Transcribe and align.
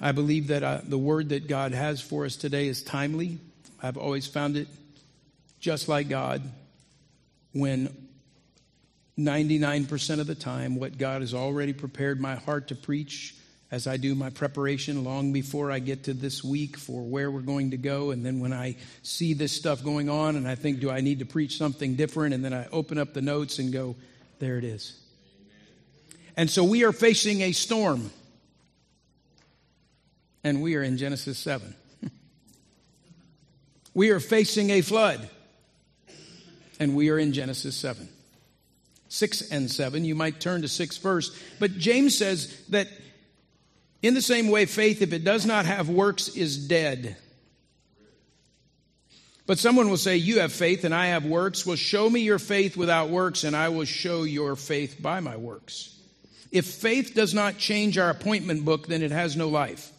I 0.00 0.12
believe 0.12 0.48
that 0.48 0.62
uh, 0.62 0.80
the 0.84 0.98
word 0.98 1.30
that 1.30 1.48
God 1.48 1.72
has 1.72 2.00
for 2.00 2.24
us 2.24 2.36
today 2.36 2.68
is 2.68 2.82
timely. 2.82 3.38
I've 3.82 3.96
always 3.96 4.26
found 4.26 4.56
it 4.56 4.68
just 5.60 5.88
like 5.88 6.08
God 6.08 6.42
when 7.52 7.94
99% 9.18 10.20
of 10.20 10.26
the 10.26 10.34
time 10.34 10.76
what 10.76 10.96
God 10.96 11.22
has 11.22 11.34
already 11.34 11.72
prepared 11.72 12.20
my 12.20 12.36
heart 12.36 12.68
to 12.68 12.76
preach 12.76 13.34
as 13.70 13.86
I 13.86 13.96
do 13.96 14.14
my 14.14 14.30
preparation 14.30 15.04
long 15.04 15.32
before 15.32 15.70
I 15.70 15.78
get 15.78 16.04
to 16.04 16.14
this 16.14 16.42
week 16.42 16.78
for 16.78 17.02
where 17.02 17.30
we're 17.30 17.40
going 17.40 17.72
to 17.72 17.76
go. 17.76 18.12
And 18.12 18.24
then 18.24 18.40
when 18.40 18.52
I 18.52 18.76
see 19.02 19.34
this 19.34 19.52
stuff 19.52 19.84
going 19.84 20.08
on 20.08 20.36
and 20.36 20.48
I 20.48 20.54
think, 20.54 20.80
do 20.80 20.90
I 20.90 21.00
need 21.00 21.18
to 21.18 21.26
preach 21.26 21.58
something 21.58 21.94
different? 21.94 22.34
And 22.34 22.44
then 22.44 22.54
I 22.54 22.66
open 22.68 22.96
up 22.96 23.12
the 23.12 23.20
notes 23.20 23.58
and 23.58 23.72
go, 23.72 23.96
there 24.38 24.56
it 24.56 24.64
is. 24.64 24.98
And 26.36 26.48
so 26.48 26.64
we 26.64 26.84
are 26.84 26.92
facing 26.92 27.42
a 27.42 27.52
storm. 27.52 28.10
And 30.48 30.62
we 30.62 30.76
are 30.76 30.82
in 30.82 30.96
Genesis 30.96 31.36
7. 31.36 31.74
we 33.92 34.08
are 34.08 34.18
facing 34.18 34.70
a 34.70 34.80
flood. 34.80 35.28
And 36.80 36.96
we 36.96 37.10
are 37.10 37.18
in 37.18 37.34
Genesis 37.34 37.76
7. 37.76 38.08
6 39.10 39.50
and 39.50 39.70
7. 39.70 40.06
You 40.06 40.14
might 40.14 40.40
turn 40.40 40.62
to 40.62 40.68
6 40.68 40.96
first. 40.96 41.36
But 41.60 41.76
James 41.76 42.16
says 42.16 42.64
that 42.70 42.88
in 44.00 44.14
the 44.14 44.22
same 44.22 44.48
way, 44.48 44.64
faith, 44.64 45.02
if 45.02 45.12
it 45.12 45.22
does 45.22 45.44
not 45.44 45.66
have 45.66 45.90
works, 45.90 46.28
is 46.28 46.66
dead. 46.66 47.18
But 49.44 49.58
someone 49.58 49.90
will 49.90 49.98
say, 49.98 50.16
You 50.16 50.40
have 50.40 50.52
faith 50.52 50.84
and 50.84 50.94
I 50.94 51.08
have 51.08 51.26
works. 51.26 51.66
Well, 51.66 51.76
show 51.76 52.08
me 52.08 52.20
your 52.20 52.38
faith 52.38 52.74
without 52.74 53.10
works, 53.10 53.44
and 53.44 53.54
I 53.54 53.68
will 53.68 53.84
show 53.84 54.22
your 54.22 54.56
faith 54.56 54.96
by 54.98 55.20
my 55.20 55.36
works. 55.36 55.94
If 56.50 56.64
faith 56.64 57.12
does 57.14 57.34
not 57.34 57.58
change 57.58 57.98
our 57.98 58.08
appointment 58.08 58.64
book, 58.64 58.86
then 58.86 59.02
it 59.02 59.10
has 59.10 59.36
no 59.36 59.50
life. 59.50 59.92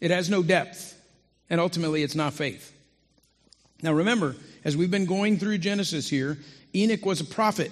It 0.00 0.10
has 0.10 0.28
no 0.28 0.42
depth, 0.42 0.98
and 1.48 1.60
ultimately, 1.60 2.02
it's 2.02 2.14
not 2.14 2.34
faith. 2.34 2.72
Now, 3.82 3.92
remember, 3.92 4.36
as 4.64 4.76
we've 4.76 4.90
been 4.90 5.06
going 5.06 5.38
through 5.38 5.58
Genesis 5.58 6.08
here, 6.08 6.38
Enoch 6.74 7.04
was 7.04 7.20
a 7.20 7.24
prophet, 7.24 7.70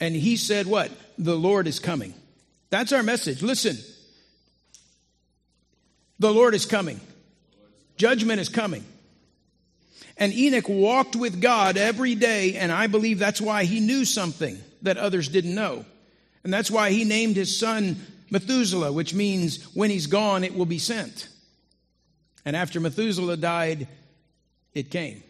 and 0.00 0.14
he 0.14 0.36
said, 0.36 0.66
What? 0.66 0.90
The 1.18 1.36
Lord 1.36 1.66
is 1.66 1.78
coming. 1.78 2.14
That's 2.70 2.92
our 2.92 3.02
message. 3.02 3.42
Listen, 3.42 3.76
the 6.18 6.32
Lord 6.32 6.54
is 6.54 6.66
coming, 6.66 7.00
judgment 7.96 8.40
is 8.40 8.48
coming. 8.48 8.84
And 10.20 10.32
Enoch 10.32 10.68
walked 10.68 11.14
with 11.14 11.40
God 11.40 11.76
every 11.76 12.16
day, 12.16 12.56
and 12.56 12.72
I 12.72 12.88
believe 12.88 13.20
that's 13.20 13.40
why 13.40 13.64
he 13.64 13.78
knew 13.78 14.04
something 14.04 14.58
that 14.82 14.96
others 14.96 15.28
didn't 15.28 15.54
know. 15.54 15.84
And 16.42 16.52
that's 16.52 16.72
why 16.72 16.90
he 16.90 17.04
named 17.04 17.36
his 17.36 17.56
son 17.56 18.04
Methuselah, 18.30 18.92
which 18.92 19.14
means 19.14 19.62
when 19.74 19.90
he's 19.90 20.06
gone, 20.06 20.44
it 20.44 20.54
will 20.54 20.66
be 20.66 20.78
sent. 20.78 21.28
And 22.44 22.54
after 22.56 22.80
Methuselah 22.80 23.36
died, 23.36 23.88
it 24.74 24.90
came. 24.90 25.22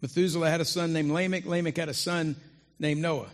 Methuselah 0.00 0.50
had 0.50 0.60
a 0.60 0.64
son 0.64 0.92
named 0.92 1.10
Lamech. 1.10 1.46
Lamech 1.46 1.76
had 1.76 1.88
a 1.88 1.94
son 1.94 2.36
named 2.78 3.00
Noah. 3.00 3.30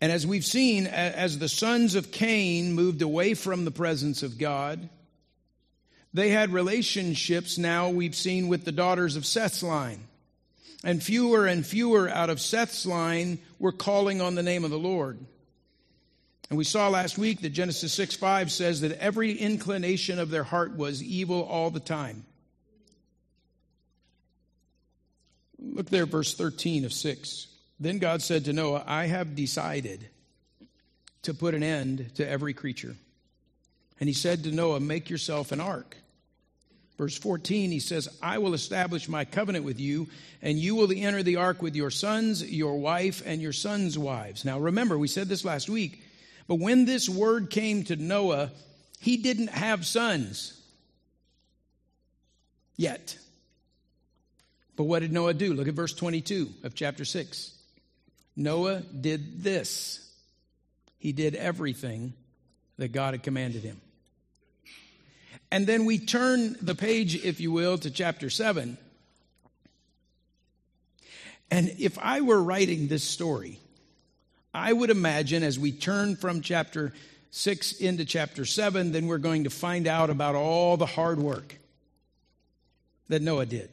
And 0.00 0.12
as 0.12 0.26
we've 0.26 0.44
seen, 0.44 0.86
as 0.86 1.38
the 1.38 1.48
sons 1.48 1.94
of 1.94 2.12
Cain 2.12 2.74
moved 2.74 3.02
away 3.02 3.34
from 3.34 3.64
the 3.64 3.70
presence 3.70 4.22
of 4.22 4.38
God, 4.38 4.88
they 6.14 6.30
had 6.30 6.52
relationships 6.52 7.58
now 7.58 7.90
we've 7.90 8.14
seen 8.14 8.48
with 8.48 8.64
the 8.64 8.72
daughters 8.72 9.16
of 9.16 9.26
Seth's 9.26 9.62
line. 9.62 10.00
And 10.84 11.02
fewer 11.02 11.46
and 11.46 11.66
fewer 11.66 12.08
out 12.08 12.30
of 12.30 12.40
Seth's 12.40 12.86
line 12.86 13.38
were 13.58 13.72
calling 13.72 14.20
on 14.20 14.36
the 14.36 14.42
name 14.42 14.64
of 14.64 14.70
the 14.70 14.78
Lord. 14.78 15.18
And 16.50 16.56
we 16.56 16.64
saw 16.64 16.88
last 16.88 17.18
week 17.18 17.42
that 17.42 17.50
Genesis 17.50 17.92
6 17.92 18.16
5 18.16 18.50
says 18.50 18.80
that 18.80 18.98
every 18.98 19.32
inclination 19.32 20.18
of 20.18 20.30
their 20.30 20.44
heart 20.44 20.76
was 20.76 21.02
evil 21.02 21.42
all 21.42 21.70
the 21.70 21.80
time. 21.80 22.24
Look 25.58 25.90
there, 25.90 26.06
verse 26.06 26.34
13 26.34 26.84
of 26.84 26.92
6. 26.92 27.48
Then 27.80 27.98
God 27.98 28.22
said 28.22 28.46
to 28.46 28.52
Noah, 28.52 28.84
I 28.86 29.06
have 29.06 29.34
decided 29.34 30.08
to 31.22 31.34
put 31.34 31.54
an 31.54 31.62
end 31.62 32.14
to 32.14 32.28
every 32.28 32.54
creature. 32.54 32.96
And 34.00 34.08
he 34.08 34.14
said 34.14 34.44
to 34.44 34.52
Noah, 34.52 34.80
Make 34.80 35.10
yourself 35.10 35.52
an 35.52 35.60
ark. 35.60 35.96
Verse 36.96 37.16
14, 37.16 37.70
he 37.70 37.78
says, 37.78 38.08
I 38.20 38.38
will 38.38 38.54
establish 38.54 39.08
my 39.08 39.24
covenant 39.24 39.64
with 39.64 39.78
you, 39.78 40.08
and 40.42 40.58
you 40.58 40.74
will 40.74 40.90
enter 40.92 41.22
the 41.22 41.36
ark 41.36 41.62
with 41.62 41.76
your 41.76 41.90
sons, 41.90 42.42
your 42.42 42.80
wife, 42.80 43.22
and 43.24 43.40
your 43.40 43.52
sons' 43.52 43.96
wives. 43.96 44.44
Now 44.44 44.58
remember, 44.58 44.98
we 44.98 45.06
said 45.06 45.28
this 45.28 45.44
last 45.44 45.68
week, 45.68 46.02
but 46.48 46.56
when 46.56 46.84
this 46.84 47.08
word 47.08 47.50
came 47.50 47.84
to 47.84 47.96
Noah, 47.96 48.50
he 48.98 49.18
didn't 49.18 49.50
have 49.50 49.86
sons 49.86 50.60
yet. 52.76 53.16
But 54.74 54.84
what 54.84 55.00
did 55.00 55.12
Noah 55.12 55.34
do? 55.34 55.54
Look 55.54 55.68
at 55.68 55.74
verse 55.74 55.94
22 55.94 56.48
of 56.64 56.74
chapter 56.74 57.04
6. 57.04 57.52
Noah 58.36 58.80
did 58.80 59.42
this 59.42 60.08
he 60.98 61.12
did 61.12 61.34
everything 61.36 62.12
that 62.76 62.92
God 62.92 63.14
had 63.14 63.22
commanded 63.22 63.62
him. 63.62 63.80
And 65.50 65.66
then 65.66 65.84
we 65.84 65.98
turn 65.98 66.56
the 66.60 66.74
page, 66.74 67.24
if 67.24 67.40
you 67.40 67.52
will, 67.52 67.78
to 67.78 67.90
chapter 67.90 68.28
7. 68.28 68.76
And 71.50 71.74
if 71.78 71.98
I 71.98 72.20
were 72.20 72.42
writing 72.42 72.88
this 72.88 73.04
story, 73.04 73.58
I 74.52 74.72
would 74.72 74.90
imagine 74.90 75.42
as 75.42 75.58
we 75.58 75.72
turn 75.72 76.16
from 76.16 76.40
chapter 76.40 76.92
6 77.30 77.72
into 77.72 78.04
chapter 78.04 78.44
7, 78.44 78.92
then 78.92 79.06
we're 79.06 79.18
going 79.18 79.44
to 79.44 79.50
find 79.50 79.86
out 79.86 80.10
about 80.10 80.34
all 80.34 80.76
the 80.76 80.86
hard 80.86 81.18
work 81.18 81.56
that 83.08 83.22
Noah 83.22 83.46
did. 83.46 83.70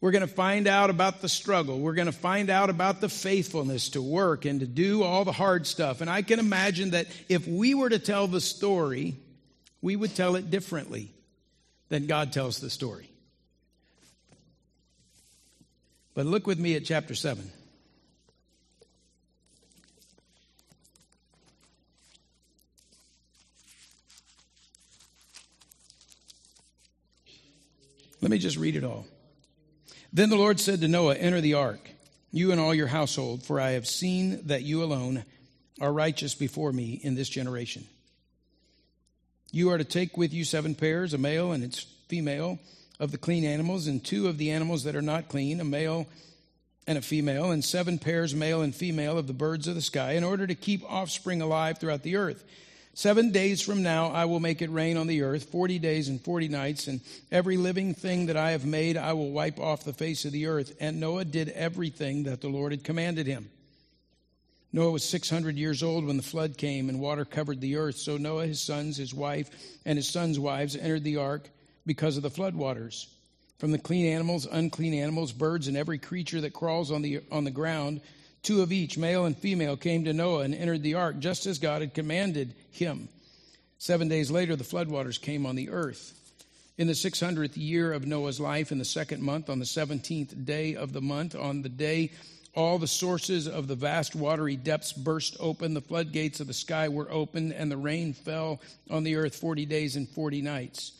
We're 0.00 0.10
going 0.10 0.26
to 0.26 0.34
find 0.34 0.66
out 0.66 0.90
about 0.90 1.22
the 1.22 1.28
struggle. 1.28 1.78
We're 1.78 1.94
going 1.94 2.06
to 2.06 2.12
find 2.12 2.50
out 2.50 2.70
about 2.70 3.00
the 3.00 3.08
faithfulness 3.08 3.90
to 3.90 4.02
work 4.02 4.44
and 4.44 4.58
to 4.60 4.66
do 4.66 5.04
all 5.04 5.24
the 5.24 5.32
hard 5.32 5.66
stuff. 5.66 6.00
And 6.00 6.10
I 6.10 6.22
can 6.22 6.40
imagine 6.40 6.90
that 6.90 7.06
if 7.28 7.46
we 7.46 7.74
were 7.74 7.88
to 7.88 8.00
tell 8.00 8.26
the 8.26 8.40
story, 8.40 9.14
we 9.80 9.94
would 9.94 10.16
tell 10.16 10.34
it 10.34 10.50
differently 10.50 11.12
than 11.88 12.06
God 12.06 12.32
tells 12.32 12.58
the 12.58 12.68
story. 12.68 13.10
But 16.14 16.26
look 16.26 16.46
with 16.46 16.58
me 16.58 16.74
at 16.74 16.84
chapter 16.84 17.14
7. 17.14 17.50
Let 28.22 28.30
me 28.30 28.38
just 28.38 28.56
read 28.56 28.76
it 28.76 28.84
all. 28.84 29.04
Then 30.12 30.30
the 30.30 30.36
Lord 30.36 30.60
said 30.60 30.80
to 30.80 30.88
Noah, 30.88 31.16
Enter 31.16 31.40
the 31.40 31.54
ark, 31.54 31.90
you 32.30 32.52
and 32.52 32.60
all 32.60 32.74
your 32.74 32.86
household, 32.86 33.42
for 33.42 33.60
I 33.60 33.72
have 33.72 33.86
seen 33.86 34.46
that 34.46 34.62
you 34.62 34.84
alone 34.84 35.24
are 35.80 35.92
righteous 35.92 36.34
before 36.34 36.72
me 36.72 37.00
in 37.02 37.16
this 37.16 37.28
generation. 37.28 37.84
You 39.50 39.70
are 39.70 39.78
to 39.78 39.84
take 39.84 40.16
with 40.16 40.32
you 40.32 40.44
seven 40.44 40.76
pairs, 40.76 41.12
a 41.12 41.18
male 41.18 41.50
and 41.50 41.64
its 41.64 41.80
female, 42.08 42.60
of 43.00 43.10
the 43.10 43.18
clean 43.18 43.44
animals, 43.44 43.88
and 43.88 44.02
two 44.02 44.28
of 44.28 44.38
the 44.38 44.52
animals 44.52 44.84
that 44.84 44.94
are 44.94 45.02
not 45.02 45.28
clean, 45.28 45.60
a 45.60 45.64
male 45.64 46.06
and 46.86 46.96
a 46.96 47.02
female, 47.02 47.50
and 47.50 47.64
seven 47.64 47.98
pairs, 47.98 48.34
male 48.34 48.62
and 48.62 48.74
female, 48.74 49.18
of 49.18 49.26
the 49.26 49.32
birds 49.32 49.66
of 49.66 49.74
the 49.74 49.82
sky, 49.82 50.12
in 50.12 50.22
order 50.22 50.46
to 50.46 50.54
keep 50.54 50.84
offspring 50.88 51.42
alive 51.42 51.78
throughout 51.78 52.02
the 52.02 52.16
earth. 52.16 52.44
Seven 52.94 53.30
days 53.30 53.62
from 53.62 53.82
now, 53.82 54.08
I 54.08 54.26
will 54.26 54.40
make 54.40 54.60
it 54.60 54.70
rain 54.70 54.98
on 54.98 55.06
the 55.06 55.22
earth, 55.22 55.44
40 55.44 55.78
days 55.78 56.08
and 56.08 56.20
40 56.20 56.48
nights, 56.48 56.88
and 56.88 57.00
every 57.30 57.56
living 57.56 57.94
thing 57.94 58.26
that 58.26 58.36
I 58.36 58.50
have 58.50 58.66
made 58.66 58.98
I 58.98 59.14
will 59.14 59.30
wipe 59.30 59.58
off 59.58 59.84
the 59.84 59.94
face 59.94 60.26
of 60.26 60.32
the 60.32 60.46
earth. 60.46 60.76
And 60.78 61.00
Noah 61.00 61.24
did 61.24 61.48
everything 61.50 62.24
that 62.24 62.42
the 62.42 62.48
Lord 62.48 62.72
had 62.72 62.84
commanded 62.84 63.26
him. 63.26 63.48
Noah 64.74 64.90
was 64.90 65.04
600 65.04 65.56
years 65.56 65.82
old 65.82 66.04
when 66.04 66.18
the 66.18 66.22
flood 66.22 66.58
came, 66.58 66.90
and 66.90 67.00
water 67.00 67.24
covered 67.24 67.62
the 67.62 67.76
earth. 67.76 67.96
So 67.96 68.18
Noah, 68.18 68.46
his 68.46 68.60
sons, 68.60 68.98
his 68.98 69.14
wife, 69.14 69.50
and 69.86 69.96
his 69.96 70.08
sons' 70.08 70.38
wives 70.38 70.76
entered 70.76 71.04
the 71.04 71.16
ark 71.16 71.48
because 71.86 72.18
of 72.18 72.22
the 72.22 72.30
flood 72.30 72.54
waters. 72.54 73.08
From 73.58 73.70
the 73.70 73.78
clean 73.78 74.06
animals, 74.06 74.46
unclean 74.50 74.92
animals, 74.94 75.32
birds, 75.32 75.66
and 75.66 75.76
every 75.78 75.98
creature 75.98 76.42
that 76.42 76.52
crawls 76.52 76.90
on 76.90 77.00
the, 77.00 77.20
on 77.30 77.44
the 77.44 77.50
ground, 77.50 78.02
Two 78.42 78.62
of 78.62 78.72
each, 78.72 78.98
male 78.98 79.24
and 79.24 79.36
female, 79.36 79.76
came 79.76 80.04
to 80.04 80.12
Noah 80.12 80.40
and 80.40 80.54
entered 80.54 80.82
the 80.82 80.94
ark, 80.94 81.18
just 81.20 81.46
as 81.46 81.58
God 81.58 81.80
had 81.80 81.94
commanded 81.94 82.54
him. 82.72 83.08
Seven 83.78 84.08
days 84.08 84.30
later, 84.30 84.56
the 84.56 84.64
floodwaters 84.64 85.20
came 85.20 85.46
on 85.46 85.56
the 85.56 85.70
earth. 85.70 86.18
In 86.78 86.86
the 86.86 86.92
600th 86.94 87.52
year 87.56 87.92
of 87.92 88.06
Noah's 88.06 88.40
life, 88.40 88.72
in 88.72 88.78
the 88.78 88.84
second 88.84 89.22
month, 89.22 89.48
on 89.48 89.58
the 89.58 89.64
17th 89.64 90.44
day 90.44 90.74
of 90.74 90.92
the 90.92 91.00
month, 91.00 91.36
on 91.36 91.62
the 91.62 91.68
day 91.68 92.10
all 92.54 92.78
the 92.78 92.86
sources 92.86 93.46
of 93.48 93.66
the 93.68 93.74
vast 93.74 94.14
watery 94.14 94.56
depths 94.56 94.92
burst 94.92 95.36
open, 95.40 95.74
the 95.74 95.80
floodgates 95.80 96.40
of 96.40 96.46
the 96.46 96.52
sky 96.52 96.88
were 96.88 97.10
opened, 97.10 97.52
and 97.52 97.70
the 97.70 97.76
rain 97.76 98.12
fell 98.12 98.60
on 98.90 99.04
the 99.04 99.16
earth 99.16 99.36
40 99.36 99.66
days 99.66 99.96
and 99.96 100.08
40 100.08 100.42
nights. 100.42 100.92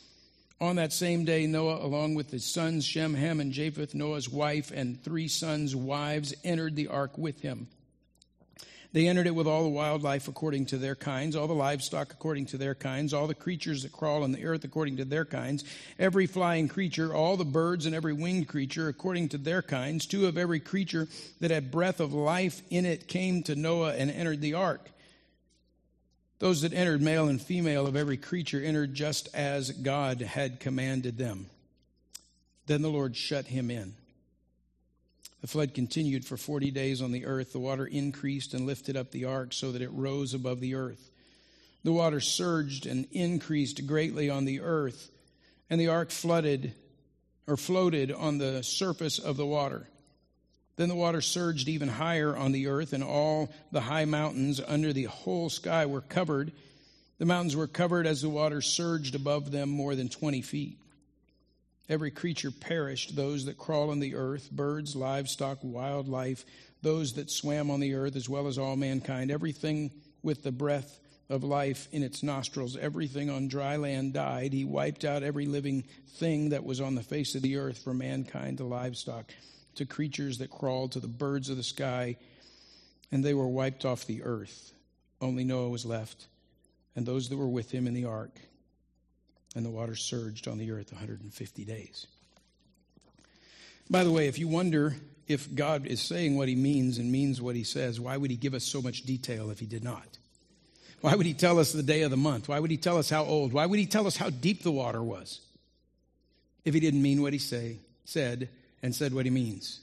On 0.63 0.77
that 0.77 0.93
same 0.93 1.25
day, 1.25 1.45
Noah, 1.45 1.85
along 1.85 2.15
with 2.15 2.31
his 2.31 2.45
sons 2.45 2.85
Shem, 2.85 3.15
Ham, 3.15 3.41
and 3.41 3.51
Japheth, 3.51 3.93
Noah's 3.93 4.29
wife, 4.29 4.71
and 4.73 5.03
three 5.03 5.27
sons' 5.27 5.75
wives, 5.75 6.33
entered 6.45 6.77
the 6.77 6.87
ark 6.87 7.17
with 7.17 7.41
him. 7.41 7.67
They 8.93 9.09
entered 9.09 9.27
it 9.27 9.35
with 9.35 9.45
all 9.45 9.63
the 9.63 9.69
wildlife 9.69 10.29
according 10.29 10.67
to 10.67 10.77
their 10.77 10.95
kinds, 10.95 11.35
all 11.35 11.47
the 11.47 11.53
livestock 11.53 12.13
according 12.13 12.45
to 12.45 12.57
their 12.57 12.75
kinds, 12.75 13.13
all 13.13 13.27
the 13.27 13.35
creatures 13.35 13.83
that 13.83 13.91
crawl 13.91 14.23
on 14.23 14.31
the 14.31 14.45
earth 14.45 14.63
according 14.63 14.95
to 14.97 15.05
their 15.05 15.25
kinds, 15.25 15.65
every 15.99 16.27
flying 16.27 16.69
creature, 16.69 17.13
all 17.13 17.35
the 17.35 17.43
birds 17.43 17.85
and 17.85 17.93
every 17.93 18.13
winged 18.13 18.47
creature 18.47 18.87
according 18.87 19.27
to 19.29 19.37
their 19.37 19.61
kinds. 19.61 20.05
Two 20.05 20.27
of 20.27 20.37
every 20.37 20.61
creature 20.61 21.09
that 21.41 21.51
had 21.51 21.71
breath 21.71 21.99
of 21.99 22.13
life 22.13 22.61
in 22.69 22.85
it 22.85 23.09
came 23.09 23.43
to 23.43 23.55
Noah 23.57 23.95
and 23.95 24.09
entered 24.09 24.39
the 24.39 24.53
ark. 24.53 24.92
Those 26.43 26.63
that 26.63 26.73
entered, 26.73 27.01
male 27.01 27.29
and 27.29 27.41
female 27.41 27.87
of 27.87 27.95
every 27.95 28.17
creature, 28.17 28.61
entered 28.61 28.93
just 28.93 29.33
as 29.33 29.71
God 29.71 30.19
had 30.19 30.59
commanded 30.59 31.17
them. 31.17 31.45
Then 32.65 32.81
the 32.81 32.89
Lord 32.89 33.15
shut 33.15 33.45
him 33.45 33.71
in 33.71 33.93
the 35.39 35.47
flood 35.47 35.73
continued 35.73 36.25
for 36.25 36.35
40 36.35 36.69
days 36.71 37.01
on 37.01 37.13
the 37.13 37.25
earth. 37.25 37.53
The 37.53 37.59
water 37.59 37.85
increased 37.85 38.53
and 38.53 38.65
lifted 38.65 38.97
up 38.97 39.11
the 39.11 39.23
ark 39.23 39.53
so 39.53 39.71
that 39.71 39.81
it 39.81 39.89
rose 39.93 40.33
above 40.33 40.59
the 40.59 40.75
earth. 40.75 41.09
The 41.85 41.93
water 41.93 42.19
surged 42.19 42.87
and 42.87 43.07
increased 43.13 43.87
greatly 43.87 44.29
on 44.29 44.43
the 44.43 44.59
earth, 44.59 45.11
and 45.69 45.79
the 45.79 45.87
ark 45.87 46.11
flooded 46.11 46.73
or 47.47 47.55
floated 47.55 48.11
on 48.11 48.37
the 48.37 48.63
surface 48.63 49.17
of 49.17 49.37
the 49.37 49.45
water. 49.45 49.87
Then 50.75 50.89
the 50.89 50.95
water 50.95 51.21
surged 51.21 51.67
even 51.67 51.87
higher 51.87 52.35
on 52.35 52.51
the 52.51 52.67
earth, 52.67 52.93
and 52.93 53.03
all 53.03 53.51
the 53.71 53.81
high 53.81 54.05
mountains 54.05 54.59
under 54.65 54.91
the 54.91 55.03
whole 55.03 55.49
sky 55.49 55.85
were 55.85 56.01
covered. 56.01 56.51
The 57.19 57.25
mountains 57.25 57.55
were 57.55 57.67
covered 57.67 58.07
as 58.07 58.21
the 58.21 58.29
water 58.29 58.61
surged 58.61 59.13
above 59.13 59.51
them 59.51 59.69
more 59.69 59.95
than 59.95 60.09
20 60.09 60.41
feet. 60.41 60.77
Every 61.89 62.11
creature 62.11 62.49
perished 62.49 63.15
those 63.15 63.45
that 63.45 63.57
crawl 63.57 63.91
on 63.91 63.99
the 63.99 64.15
earth, 64.15 64.49
birds, 64.51 64.95
livestock, 64.95 65.59
wildlife, 65.61 66.45
those 66.81 67.13
that 67.13 67.29
swam 67.29 67.69
on 67.69 67.79
the 67.79 67.93
earth, 67.93 68.15
as 68.15 68.27
well 68.27 68.47
as 68.47 68.57
all 68.57 68.75
mankind. 68.75 69.29
Everything 69.29 69.91
with 70.23 70.43
the 70.43 70.51
breath 70.51 70.99
of 71.29 71.43
life 71.43 71.87
in 71.91 72.01
its 72.01 72.23
nostrils, 72.23 72.77
everything 72.77 73.29
on 73.29 73.47
dry 73.47 73.75
land 73.75 74.13
died. 74.13 74.53
He 74.53 74.65
wiped 74.65 75.05
out 75.05 75.23
every 75.23 75.45
living 75.45 75.83
thing 76.15 76.49
that 76.49 76.63
was 76.63 76.81
on 76.81 76.95
the 76.95 77.03
face 77.03 77.35
of 77.35 77.41
the 77.41 77.57
earth, 77.57 77.83
from 77.83 77.99
mankind 77.99 78.57
to 78.57 78.63
livestock, 78.63 79.31
to 79.75 79.85
creatures 79.85 80.37
that 80.37 80.49
crawled, 80.49 80.93
to 80.93 80.99
the 80.99 81.07
birds 81.07 81.49
of 81.49 81.57
the 81.57 81.63
sky, 81.63 82.17
and 83.11 83.23
they 83.23 83.33
were 83.33 83.47
wiped 83.47 83.85
off 83.85 84.05
the 84.05 84.23
earth. 84.23 84.73
Only 85.21 85.43
Noah 85.43 85.69
was 85.69 85.85
left, 85.85 86.27
and 86.95 87.05
those 87.05 87.29
that 87.29 87.37
were 87.37 87.47
with 87.47 87.71
him 87.71 87.87
in 87.87 87.93
the 87.93 88.05
ark 88.05 88.39
and 89.55 89.65
the 89.65 89.69
water 89.69 89.95
surged 89.95 90.47
on 90.47 90.57
the 90.57 90.71
earth 90.71 90.91
150 90.91 91.65
days. 91.65 92.07
By 93.89 94.03
the 94.03 94.11
way, 94.11 94.27
if 94.27 94.39
you 94.39 94.47
wonder 94.47 94.95
if 95.27 95.53
God 95.53 95.85
is 95.85 96.01
saying 96.01 96.37
what 96.37 96.47
he 96.47 96.55
means 96.55 96.97
and 96.97 97.11
means 97.11 97.41
what 97.41 97.55
he 97.55 97.63
says, 97.63 97.99
why 97.99 98.17
would 98.17 98.31
he 98.31 98.37
give 98.37 98.53
us 98.53 98.63
so 98.63 98.81
much 98.81 99.03
detail 99.03 99.51
if 99.51 99.59
he 99.59 99.65
did 99.65 99.83
not? 99.83 100.17
Why 101.01 101.15
would 101.15 101.25
he 101.25 101.33
tell 101.33 101.59
us 101.59 101.71
the 101.71 101.83
day 101.83 102.01
of 102.03 102.11
the 102.11 102.17
month? 102.17 102.47
Why 102.47 102.59
would 102.59 102.71
he 102.71 102.77
tell 102.77 102.97
us 102.97 103.09
how 103.09 103.25
old? 103.25 103.53
Why 103.53 103.65
would 103.65 103.79
he 103.79 103.85
tell 103.85 104.07
us 104.07 104.17
how 104.17 104.29
deep 104.29 104.63
the 104.63 104.71
water 104.71 105.03
was 105.03 105.41
if 106.63 106.73
he 106.73 106.79
didn't 106.79 107.01
mean 107.01 107.21
what 107.21 107.33
he 107.33 107.39
say, 107.39 107.79
said 108.05 108.49
and 108.83 108.93
said 108.93 109.13
what 109.13 109.25
he 109.25 109.31
means? 109.31 109.79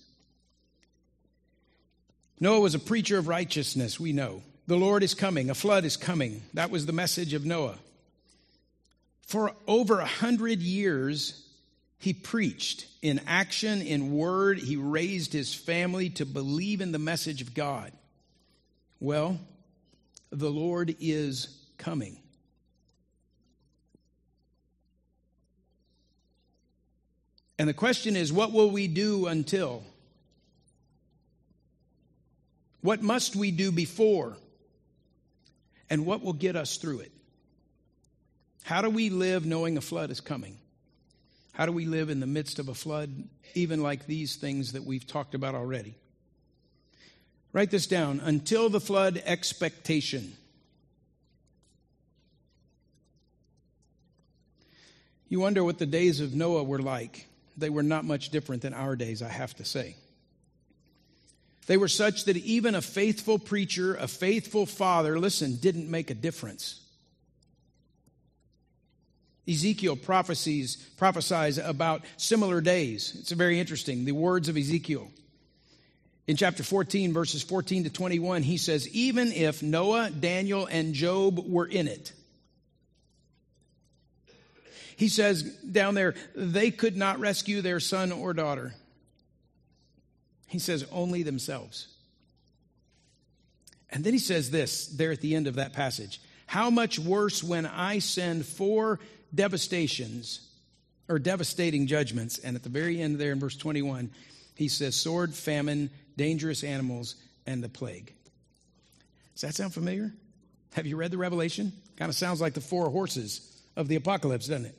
Noah 2.39 2.61
was 2.61 2.75
a 2.75 2.79
preacher 2.79 3.19
of 3.19 3.27
righteousness, 3.27 3.99
we 3.99 4.13
know. 4.13 4.43
The 4.67 4.77
Lord 4.77 5.03
is 5.03 5.15
coming, 5.15 5.51
a 5.51 5.55
flood 5.55 5.85
is 5.85 5.97
coming. 5.97 6.43
That 6.55 6.71
was 6.71 6.87
the 6.87 6.93
message 6.93 7.35
of 7.35 7.45
Noah. 7.45 7.79
For 9.27 9.53
over 9.67 9.99
a 9.99 10.07
hundred 10.07 10.61
years, 10.61 11.47
he 11.99 12.13
preached 12.13 12.87
in 13.03 13.21
action, 13.27 13.83
in 13.83 14.13
word. 14.17 14.59
He 14.59 14.77
raised 14.77 15.33
his 15.33 15.55
family 15.55 16.11
to 16.11 16.25
believe 16.25 16.81
in 16.81 16.93
the 16.93 16.99
message 16.99 17.43
of 17.43 17.55
God. 17.55 17.93
Well, 19.01 19.39
the 20.31 20.51
Lord 20.51 20.97
is 21.01 21.59
coming. 21.79 22.17
And 27.61 27.69
the 27.69 27.75
question 27.75 28.17
is, 28.17 28.33
what 28.33 28.53
will 28.53 28.71
we 28.71 28.89
do 28.89 29.27
until? 29.27 29.83
What 32.81 33.03
must 33.03 33.37
we 33.37 33.51
do 33.51 33.71
before? 33.71 34.39
And 35.91 36.07
what 36.07 36.23
will 36.23 36.33
get 36.33 36.57
us 36.57 36.79
through 36.79 37.01
it? 37.01 37.13
How 38.63 38.81
do 38.81 38.89
we 38.89 39.11
live 39.11 39.45
knowing 39.45 39.77
a 39.77 39.83
flood 39.83 40.11
is 40.11 40.23
coming? 40.23 40.57
How 41.53 41.67
do 41.67 41.73
we 41.73 41.85
live 41.85 42.09
in 42.09 42.19
the 42.19 42.27
midst 42.27 42.59
of 42.61 42.71
a 42.71 42.75
flood, 42.75 43.11
even 43.55 43.83
like 43.83 44.07
these 44.07 44.37
things 44.37 44.73
that 44.73 44.85
we've 44.85 45.07
talked 45.07 45.35
about 45.35 45.55
already? 45.55 45.97
Write 47.53 47.71
this 47.71 47.87
down 47.87 48.21
until 48.25 48.71
the 48.71 48.81
flood 48.81 49.21
expectation. 49.27 50.33
You 55.29 55.41
wonder 55.41 55.63
what 55.63 55.77
the 55.77 55.85
days 55.85 56.21
of 56.21 56.35
Noah 56.35 56.65
were 56.65 56.81
like. 56.81 57.27
They 57.61 57.71
were 57.71 57.83
not 57.83 58.05
much 58.05 58.31
different 58.31 58.63
than 58.63 58.75
our 58.75 58.97
days, 58.97 59.23
I 59.23 59.29
have 59.29 59.55
to 59.57 59.65
say. 59.65 59.97
They 61.67 61.77
were 61.77 61.89
such 61.89 62.25
that 62.25 62.37
even 62.37 62.75
a 62.75 62.83
faithful 62.83 63.39
preacher, 63.39 63.95
a 63.95 64.09
faithful 64.09 64.67
father, 64.67 65.19
listen, 65.19 65.57
didn't 65.57 65.89
make 65.89 66.11
a 66.11 66.15
difference. 66.15 66.81
Ezekiel 69.49 69.97
prophecies 69.97 70.77
prophesies 70.97 71.59
about 71.59 72.03
similar 72.17 72.61
days. 72.61 73.17
It's 73.21 73.33
very 73.33 73.61
interesting. 73.61 74.05
The 74.05 74.13
words 74.13 74.49
of 74.49 74.57
Ezekiel. 74.57 75.11
In 76.27 76.37
chapter 76.37 76.63
14, 76.63 77.13
verses 77.13 77.43
14 77.43 77.85
to 77.85 77.91
21, 77.91 78.43
he 78.43 78.57
says, 78.57 78.89
Even 78.89 79.33
if 79.33 79.63
Noah, 79.63 80.11
Daniel, 80.11 80.67
and 80.67 80.95
Job 80.95 81.41
were 81.45 81.67
in 81.67 81.89
it, 81.89 82.13
he 85.01 85.09
says 85.09 85.43
down 85.43 85.95
there, 85.95 86.15
they 86.35 86.71
could 86.71 86.95
not 86.95 87.21
rescue 87.21 87.63
their 87.63 87.81
son 87.81 88.13
or 88.13 88.35
daughter. 88.35 88.75
He 90.47 90.59
says, 90.59 90.85
only 90.93 91.23
themselves. 91.23 91.87
And 93.89 94.05
then 94.05 94.13
he 94.13 94.19
says 94.19 94.51
this 94.51 94.89
there 94.89 95.11
at 95.11 95.23
the 95.23 95.35
end 95.35 95.47
of 95.47 95.55
that 95.55 95.73
passage 95.73 96.21
How 96.45 96.69
much 96.69 96.99
worse 96.99 97.43
when 97.43 97.65
I 97.65 98.01
send 98.01 98.45
four 98.45 99.01
devastations 99.35 100.47
or 101.09 101.19
devastating 101.19 101.87
judgments. 101.87 102.37
And 102.37 102.55
at 102.55 102.63
the 102.63 102.69
very 102.69 103.01
end 103.01 103.19
there 103.19 103.33
in 103.33 103.41
verse 103.41 103.57
21, 103.57 104.11
he 104.55 104.69
says, 104.69 104.97
sword, 104.97 105.33
famine, 105.33 105.89
dangerous 106.19 106.63
animals, 106.63 107.15
and 107.47 107.65
the 107.65 107.71
plague. 107.71 108.13
Does 109.33 109.41
that 109.41 109.55
sound 109.55 109.73
familiar? 109.73 110.13
Have 110.75 110.87
you 110.87 110.97
read 110.97 111.11
the 111.11 111.17
Revelation? 111.17 111.73
Kind 111.97 112.11
of 112.11 112.15
sounds 112.17 112.43
like 112.43 112.53
the 112.53 112.61
four 112.61 112.91
horses 112.91 113.41
of 113.77 113.89
the 113.89 113.97
apocalypse, 113.97 114.47
doesn't 114.47 114.67
it? 114.67 114.77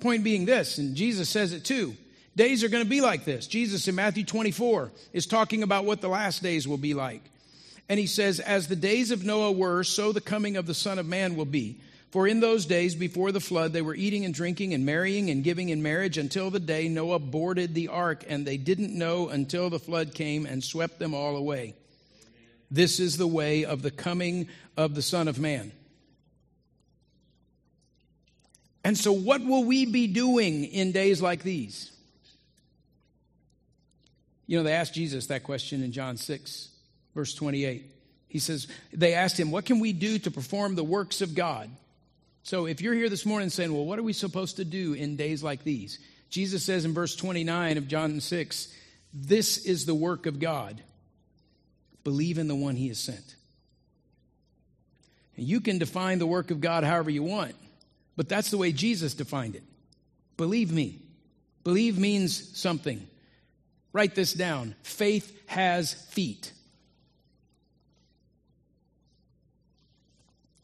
Point 0.00 0.24
being 0.24 0.44
this, 0.44 0.78
and 0.78 0.94
Jesus 0.94 1.28
says 1.28 1.52
it 1.52 1.64
too. 1.64 1.94
Days 2.36 2.64
are 2.64 2.68
going 2.68 2.84
to 2.84 2.88
be 2.88 3.00
like 3.00 3.24
this. 3.24 3.46
Jesus 3.46 3.88
in 3.88 3.94
Matthew 3.94 4.24
24 4.24 4.92
is 5.12 5.26
talking 5.26 5.62
about 5.62 5.84
what 5.84 6.00
the 6.00 6.08
last 6.08 6.42
days 6.42 6.66
will 6.66 6.78
be 6.78 6.94
like. 6.94 7.22
And 7.88 7.98
he 7.98 8.06
says, 8.06 8.40
As 8.40 8.68
the 8.68 8.76
days 8.76 9.10
of 9.10 9.24
Noah 9.24 9.52
were, 9.52 9.82
so 9.82 10.12
the 10.12 10.20
coming 10.20 10.56
of 10.56 10.66
the 10.66 10.74
Son 10.74 10.98
of 10.98 11.06
Man 11.06 11.36
will 11.36 11.44
be. 11.44 11.80
For 12.10 12.26
in 12.26 12.40
those 12.40 12.66
days 12.66 12.94
before 12.94 13.30
the 13.30 13.40
flood, 13.40 13.72
they 13.72 13.82
were 13.82 13.94
eating 13.94 14.24
and 14.24 14.34
drinking 14.34 14.74
and 14.74 14.86
marrying 14.86 15.30
and 15.30 15.44
giving 15.44 15.68
in 15.68 15.82
marriage 15.82 16.18
until 16.18 16.50
the 16.50 16.60
day 16.60 16.88
Noah 16.88 17.18
boarded 17.18 17.74
the 17.74 17.88
ark, 17.88 18.24
and 18.28 18.46
they 18.46 18.56
didn't 18.56 18.96
know 18.96 19.28
until 19.28 19.70
the 19.70 19.78
flood 19.78 20.14
came 20.14 20.46
and 20.46 20.62
swept 20.62 20.98
them 20.98 21.14
all 21.14 21.36
away. 21.36 21.74
This 22.70 23.00
is 23.00 23.16
the 23.16 23.26
way 23.26 23.64
of 23.64 23.82
the 23.82 23.90
coming 23.90 24.48
of 24.76 24.94
the 24.94 25.02
Son 25.02 25.28
of 25.28 25.38
Man. 25.38 25.72
And 28.82 28.96
so, 28.96 29.12
what 29.12 29.44
will 29.44 29.64
we 29.64 29.86
be 29.86 30.06
doing 30.06 30.64
in 30.64 30.92
days 30.92 31.20
like 31.20 31.42
these? 31.42 31.90
You 34.46 34.58
know, 34.58 34.64
they 34.64 34.72
asked 34.72 34.94
Jesus 34.94 35.26
that 35.26 35.44
question 35.44 35.82
in 35.82 35.92
John 35.92 36.16
6, 36.16 36.68
verse 37.14 37.34
28. 37.34 37.84
He 38.28 38.38
says, 38.38 38.66
They 38.92 39.14
asked 39.14 39.38
him, 39.38 39.50
What 39.50 39.66
can 39.66 39.80
we 39.80 39.92
do 39.92 40.18
to 40.20 40.30
perform 40.30 40.74
the 40.74 40.84
works 40.84 41.20
of 41.20 41.34
God? 41.34 41.70
So 42.42 42.66
if 42.66 42.80
you're 42.80 42.94
here 42.94 43.08
this 43.08 43.26
morning 43.26 43.50
saying, 43.50 43.72
well, 43.72 43.84
what 43.84 43.98
are 43.98 44.02
we 44.02 44.12
supposed 44.12 44.56
to 44.56 44.64
do 44.64 44.94
in 44.94 45.16
days 45.16 45.42
like 45.42 45.62
these? 45.62 45.98
Jesus 46.30 46.64
says 46.64 46.84
in 46.84 46.94
verse 46.94 47.14
29 47.16 47.78
of 47.78 47.88
John 47.88 48.20
6, 48.20 48.74
this 49.12 49.58
is 49.66 49.86
the 49.86 49.94
work 49.94 50.26
of 50.26 50.38
God. 50.38 50.82
Believe 52.04 52.38
in 52.38 52.48
the 52.48 52.54
one 52.54 52.76
he 52.76 52.88
has 52.88 52.98
sent. 52.98 53.36
And 55.36 55.46
you 55.46 55.60
can 55.60 55.78
define 55.78 56.18
the 56.18 56.26
work 56.26 56.50
of 56.50 56.60
God 56.60 56.84
however 56.84 57.10
you 57.10 57.22
want, 57.22 57.54
but 58.16 58.28
that's 58.28 58.50
the 58.50 58.58
way 58.58 58.72
Jesus 58.72 59.14
defined 59.14 59.56
it. 59.56 59.62
Believe 60.36 60.72
me. 60.72 60.98
Believe 61.64 61.98
means 61.98 62.58
something. 62.58 63.06
Write 63.92 64.14
this 64.14 64.32
down. 64.32 64.74
Faith 64.82 65.36
has 65.46 65.92
feet. 65.92 66.52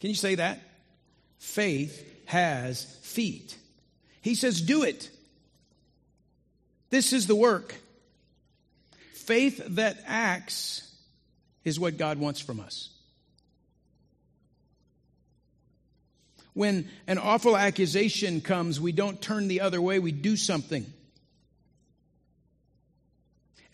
Can 0.00 0.10
you 0.10 0.16
say 0.16 0.36
that? 0.36 0.60
faith 1.56 2.04
has 2.26 2.84
feet. 3.02 3.56
He 4.20 4.34
says, 4.34 4.60
Do 4.60 4.82
it. 4.82 5.08
This 6.90 7.12
is 7.12 7.26
the 7.26 7.34
work. 7.34 7.74
Faith 9.14 9.62
that 9.70 9.98
acts 10.06 10.94
is 11.64 11.80
what 11.80 11.96
God 11.96 12.18
wants 12.18 12.40
from 12.40 12.60
us. 12.60 12.90
When 16.56 16.88
an 17.06 17.18
awful 17.18 17.54
accusation 17.54 18.40
comes, 18.40 18.80
we 18.80 18.90
don't 18.90 19.20
turn 19.20 19.46
the 19.46 19.60
other 19.60 19.78
way, 19.78 19.98
we 19.98 20.10
do 20.10 20.38
something. 20.38 20.90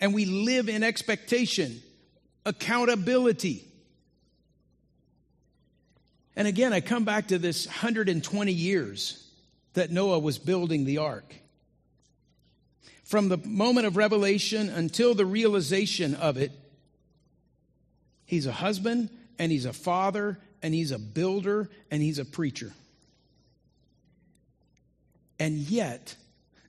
And 0.01 0.12
we 0.12 0.25
live 0.25 0.69
in 0.69 0.83
expectation, 0.83 1.81
accountability. 2.45 3.65
And 6.35 6.49
again, 6.49 6.73
I 6.73 6.81
come 6.81 7.05
back 7.05 7.29
to 7.29 7.39
this 7.39 7.69
120 7.69 8.51
years 8.51 9.31
that 9.75 9.93
Noah 9.93 10.19
was 10.19 10.41
building 10.41 10.85
the 10.85 10.99
ark. 10.99 11.37
From 13.05 13.29
the 13.29 13.37
moment 13.37 13.87
of 13.87 13.97
revelation 13.97 14.69
until 14.69 15.15
the 15.15 15.25
realization 15.25 16.17
of 16.17 16.37
it, 16.37 16.51
he's 18.25 18.47
a 18.47 18.53
husband 18.53 19.09
and 19.39 19.53
he's 19.53 19.67
a 19.67 19.73
father 19.73 20.41
and 20.62 20.73
he's 20.73 20.92
a 20.92 20.99
builder 20.99 21.69
and 21.90 22.02
he's 22.02 22.19
a 22.19 22.25
preacher. 22.25 22.73
And 25.38 25.57
yet, 25.57 26.14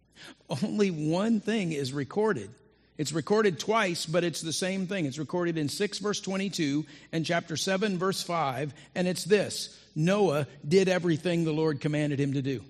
only 0.63 0.89
one 0.89 1.39
thing 1.39 1.71
is 1.71 1.93
recorded 1.93 2.49
it's 2.97 3.11
recorded 3.11 3.59
twice, 3.59 4.05
but 4.05 4.23
it's 4.23 4.41
the 4.41 4.53
same 4.53 4.85
thing. 4.85 5.05
It's 5.05 5.17
recorded 5.17 5.57
in 5.57 5.67
6 5.67 5.97
verse 5.99 6.21
22 6.21 6.85
and 7.11 7.25
chapter 7.25 7.57
7 7.57 7.97
verse 7.97 8.21
5, 8.21 8.73
and 8.95 9.07
it's 9.07 9.23
this 9.23 9.77
Noah 9.95 10.47
did 10.67 10.87
everything 10.87 11.43
the 11.43 11.53
Lord 11.53 11.81
commanded 11.81 12.19
him 12.19 12.33
to 12.33 12.41
do. 12.41 12.63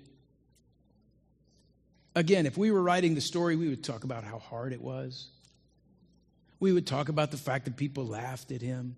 Again, 2.16 2.46
if 2.46 2.56
we 2.56 2.70
were 2.70 2.82
writing 2.82 3.14
the 3.14 3.20
story, 3.20 3.56
we 3.56 3.68
would 3.68 3.84
talk 3.84 4.04
about 4.04 4.24
how 4.24 4.38
hard 4.38 4.72
it 4.72 4.80
was. 4.80 5.28
We 6.60 6.72
would 6.72 6.86
talk 6.86 7.08
about 7.08 7.30
the 7.30 7.36
fact 7.36 7.64
that 7.66 7.76
people 7.76 8.06
laughed 8.06 8.50
at 8.52 8.62
him. 8.62 8.96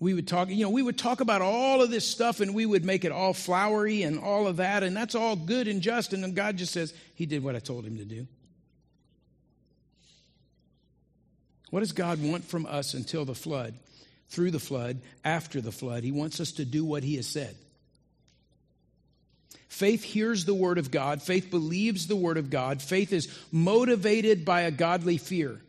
We 0.00 0.14
would 0.14 0.26
talk, 0.26 0.48
you 0.48 0.64
know, 0.64 0.70
we 0.70 0.82
would 0.82 0.96
talk 0.96 1.20
about 1.20 1.42
all 1.42 1.82
of 1.82 1.90
this 1.90 2.06
stuff 2.06 2.40
and 2.40 2.54
we 2.54 2.64
would 2.64 2.86
make 2.86 3.04
it 3.04 3.12
all 3.12 3.34
flowery 3.34 4.02
and 4.02 4.18
all 4.18 4.46
of 4.46 4.56
that, 4.56 4.82
and 4.82 4.96
that's 4.96 5.14
all 5.14 5.36
good 5.36 5.68
and 5.68 5.82
just. 5.82 6.14
And 6.14 6.24
then 6.24 6.32
God 6.32 6.56
just 6.56 6.72
says, 6.72 6.94
He 7.14 7.26
did 7.26 7.44
what 7.44 7.54
I 7.54 7.58
told 7.58 7.84
him 7.84 7.98
to 7.98 8.04
do. 8.06 8.26
What 11.68 11.80
does 11.80 11.92
God 11.92 12.22
want 12.22 12.44
from 12.44 12.64
us 12.64 12.94
until 12.94 13.26
the 13.26 13.34
flood? 13.34 13.74
Through 14.30 14.52
the 14.52 14.60
flood, 14.60 15.02
after 15.24 15.60
the 15.60 15.72
flood, 15.72 16.02
He 16.02 16.12
wants 16.12 16.40
us 16.40 16.52
to 16.52 16.64
do 16.64 16.84
what 16.84 17.04
He 17.04 17.16
has 17.16 17.26
said. 17.26 17.54
Faith 19.68 20.02
hears 20.02 20.44
the 20.44 20.54
word 20.54 20.78
of 20.78 20.90
God. 20.90 21.22
Faith 21.22 21.50
believes 21.50 22.06
the 22.06 22.16
word 22.16 22.38
of 22.38 22.50
God. 22.50 22.82
Faith 22.82 23.12
is 23.12 23.28
motivated 23.52 24.44
by 24.44 24.62
a 24.62 24.70
godly 24.70 25.16
fear. 25.16 25.60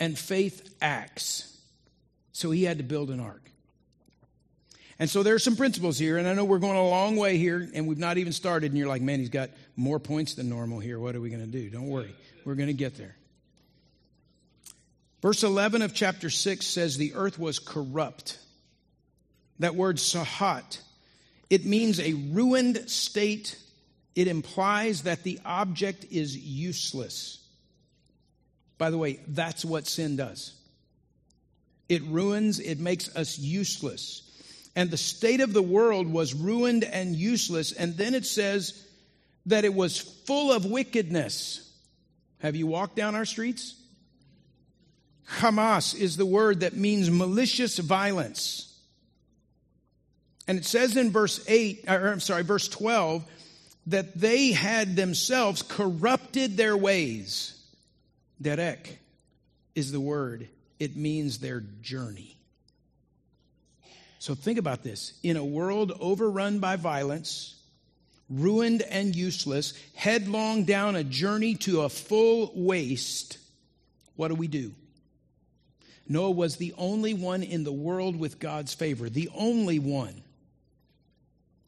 And 0.00 0.18
faith 0.18 0.74
acts. 0.82 1.56
So 2.32 2.50
he 2.50 2.64
had 2.64 2.78
to 2.78 2.84
build 2.84 3.10
an 3.10 3.20
ark. 3.20 3.43
And 4.98 5.10
so 5.10 5.22
there 5.22 5.34
are 5.34 5.40
some 5.40 5.56
principles 5.56 5.98
here, 5.98 6.18
and 6.18 6.28
I 6.28 6.34
know 6.34 6.44
we're 6.44 6.58
going 6.58 6.76
a 6.76 6.88
long 6.88 7.16
way 7.16 7.36
here, 7.36 7.68
and 7.74 7.86
we've 7.88 7.98
not 7.98 8.16
even 8.16 8.32
started, 8.32 8.70
and 8.70 8.78
you're 8.78 8.88
like, 8.88 9.02
man, 9.02 9.18
he's 9.18 9.28
got 9.28 9.50
more 9.74 9.98
points 9.98 10.34
than 10.34 10.48
normal 10.48 10.78
here. 10.78 11.00
What 11.00 11.16
are 11.16 11.20
we 11.20 11.30
going 11.30 11.44
to 11.44 11.50
do? 11.50 11.68
Don't 11.68 11.88
worry. 11.88 12.14
We're 12.44 12.54
going 12.54 12.68
to 12.68 12.74
get 12.74 12.96
there. 12.96 13.16
Verse 15.20 15.42
11 15.42 15.82
of 15.82 15.94
chapter 15.94 16.30
6 16.30 16.66
says 16.66 16.96
the 16.96 17.14
earth 17.14 17.38
was 17.38 17.58
corrupt. 17.58 18.38
That 19.58 19.74
word 19.74 19.96
sahat, 19.96 20.78
it 21.48 21.64
means 21.64 21.98
a 21.98 22.12
ruined 22.12 22.90
state. 22.90 23.58
It 24.14 24.28
implies 24.28 25.02
that 25.02 25.22
the 25.22 25.40
object 25.44 26.06
is 26.10 26.36
useless. 26.36 27.44
By 28.76 28.90
the 28.90 28.98
way, 28.98 29.20
that's 29.26 29.64
what 29.64 29.86
sin 29.86 30.16
does. 30.16 30.52
It 31.88 32.02
ruins, 32.02 32.60
it 32.60 32.78
makes 32.78 33.14
us 33.16 33.38
useless. 33.38 34.23
And 34.76 34.90
the 34.90 34.96
state 34.96 35.40
of 35.40 35.52
the 35.52 35.62
world 35.62 36.06
was 36.06 36.34
ruined 36.34 36.84
and 36.84 37.14
useless. 37.14 37.72
And 37.72 37.96
then 37.96 38.14
it 38.14 38.26
says 38.26 38.86
that 39.46 39.64
it 39.64 39.74
was 39.74 39.98
full 39.98 40.52
of 40.52 40.64
wickedness. 40.64 41.72
Have 42.38 42.56
you 42.56 42.66
walked 42.66 42.96
down 42.96 43.14
our 43.14 43.24
streets? 43.24 43.80
Hamas 45.38 45.94
is 45.94 46.16
the 46.16 46.26
word 46.26 46.60
that 46.60 46.74
means 46.74 47.10
malicious 47.10 47.78
violence. 47.78 48.70
And 50.46 50.58
it 50.58 50.64
says 50.64 50.96
in 50.96 51.10
verse 51.10 51.42
8, 51.48 51.84
or 51.88 52.08
I'm 52.08 52.20
sorry, 52.20 52.42
verse 52.42 52.68
12, 52.68 53.24
that 53.86 54.18
they 54.18 54.52
had 54.52 54.96
themselves 54.96 55.62
corrupted 55.62 56.56
their 56.56 56.76
ways. 56.76 57.58
Derek 58.40 58.98
is 59.74 59.92
the 59.92 60.00
word, 60.00 60.48
it 60.78 60.96
means 60.96 61.38
their 61.38 61.62
journey. 61.80 62.33
So 64.24 64.34
think 64.34 64.58
about 64.58 64.82
this. 64.82 65.12
In 65.22 65.36
a 65.36 65.44
world 65.44 65.92
overrun 66.00 66.58
by 66.58 66.76
violence, 66.76 67.56
ruined 68.30 68.80
and 68.80 69.14
useless, 69.14 69.74
headlong 69.94 70.64
down 70.64 70.96
a 70.96 71.04
journey 71.04 71.56
to 71.56 71.82
a 71.82 71.90
full 71.90 72.50
waste, 72.54 73.36
what 74.16 74.28
do 74.28 74.34
we 74.34 74.48
do? 74.48 74.72
Noah 76.08 76.30
was 76.30 76.56
the 76.56 76.72
only 76.78 77.12
one 77.12 77.42
in 77.42 77.64
the 77.64 77.72
world 77.72 78.16
with 78.18 78.38
God's 78.38 78.72
favor, 78.72 79.10
the 79.10 79.28
only 79.34 79.78
one. 79.78 80.22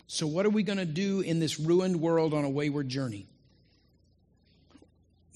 So, 0.07 0.27
what 0.27 0.47
are 0.47 0.51
we 0.51 0.63
going 0.63 0.79
to 0.79 0.87
do 0.87 1.21
in 1.21 1.41
this 1.41 1.61
ruined 1.61 2.01
world 2.01 2.33
on 2.33 2.47
a 2.47 2.51
wayward 2.51 2.89
journey? 2.89 3.27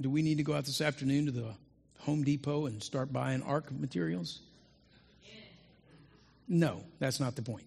Do 0.00 0.09
we 0.09 0.23
need 0.23 0.39
to 0.39 0.43
go 0.43 0.55
out 0.55 0.65
this 0.65 0.81
afternoon 0.81 1.27
to 1.27 1.33
the 1.33 1.53
Home 1.99 2.25
Depot 2.25 2.65
and 2.65 2.83
start 2.83 3.12
buying 3.12 3.43
ark 3.43 3.71
materials? 3.71 4.41
No, 6.50 6.83
that's 6.99 7.21
not 7.21 7.37
the 7.37 7.42
point. 7.42 7.64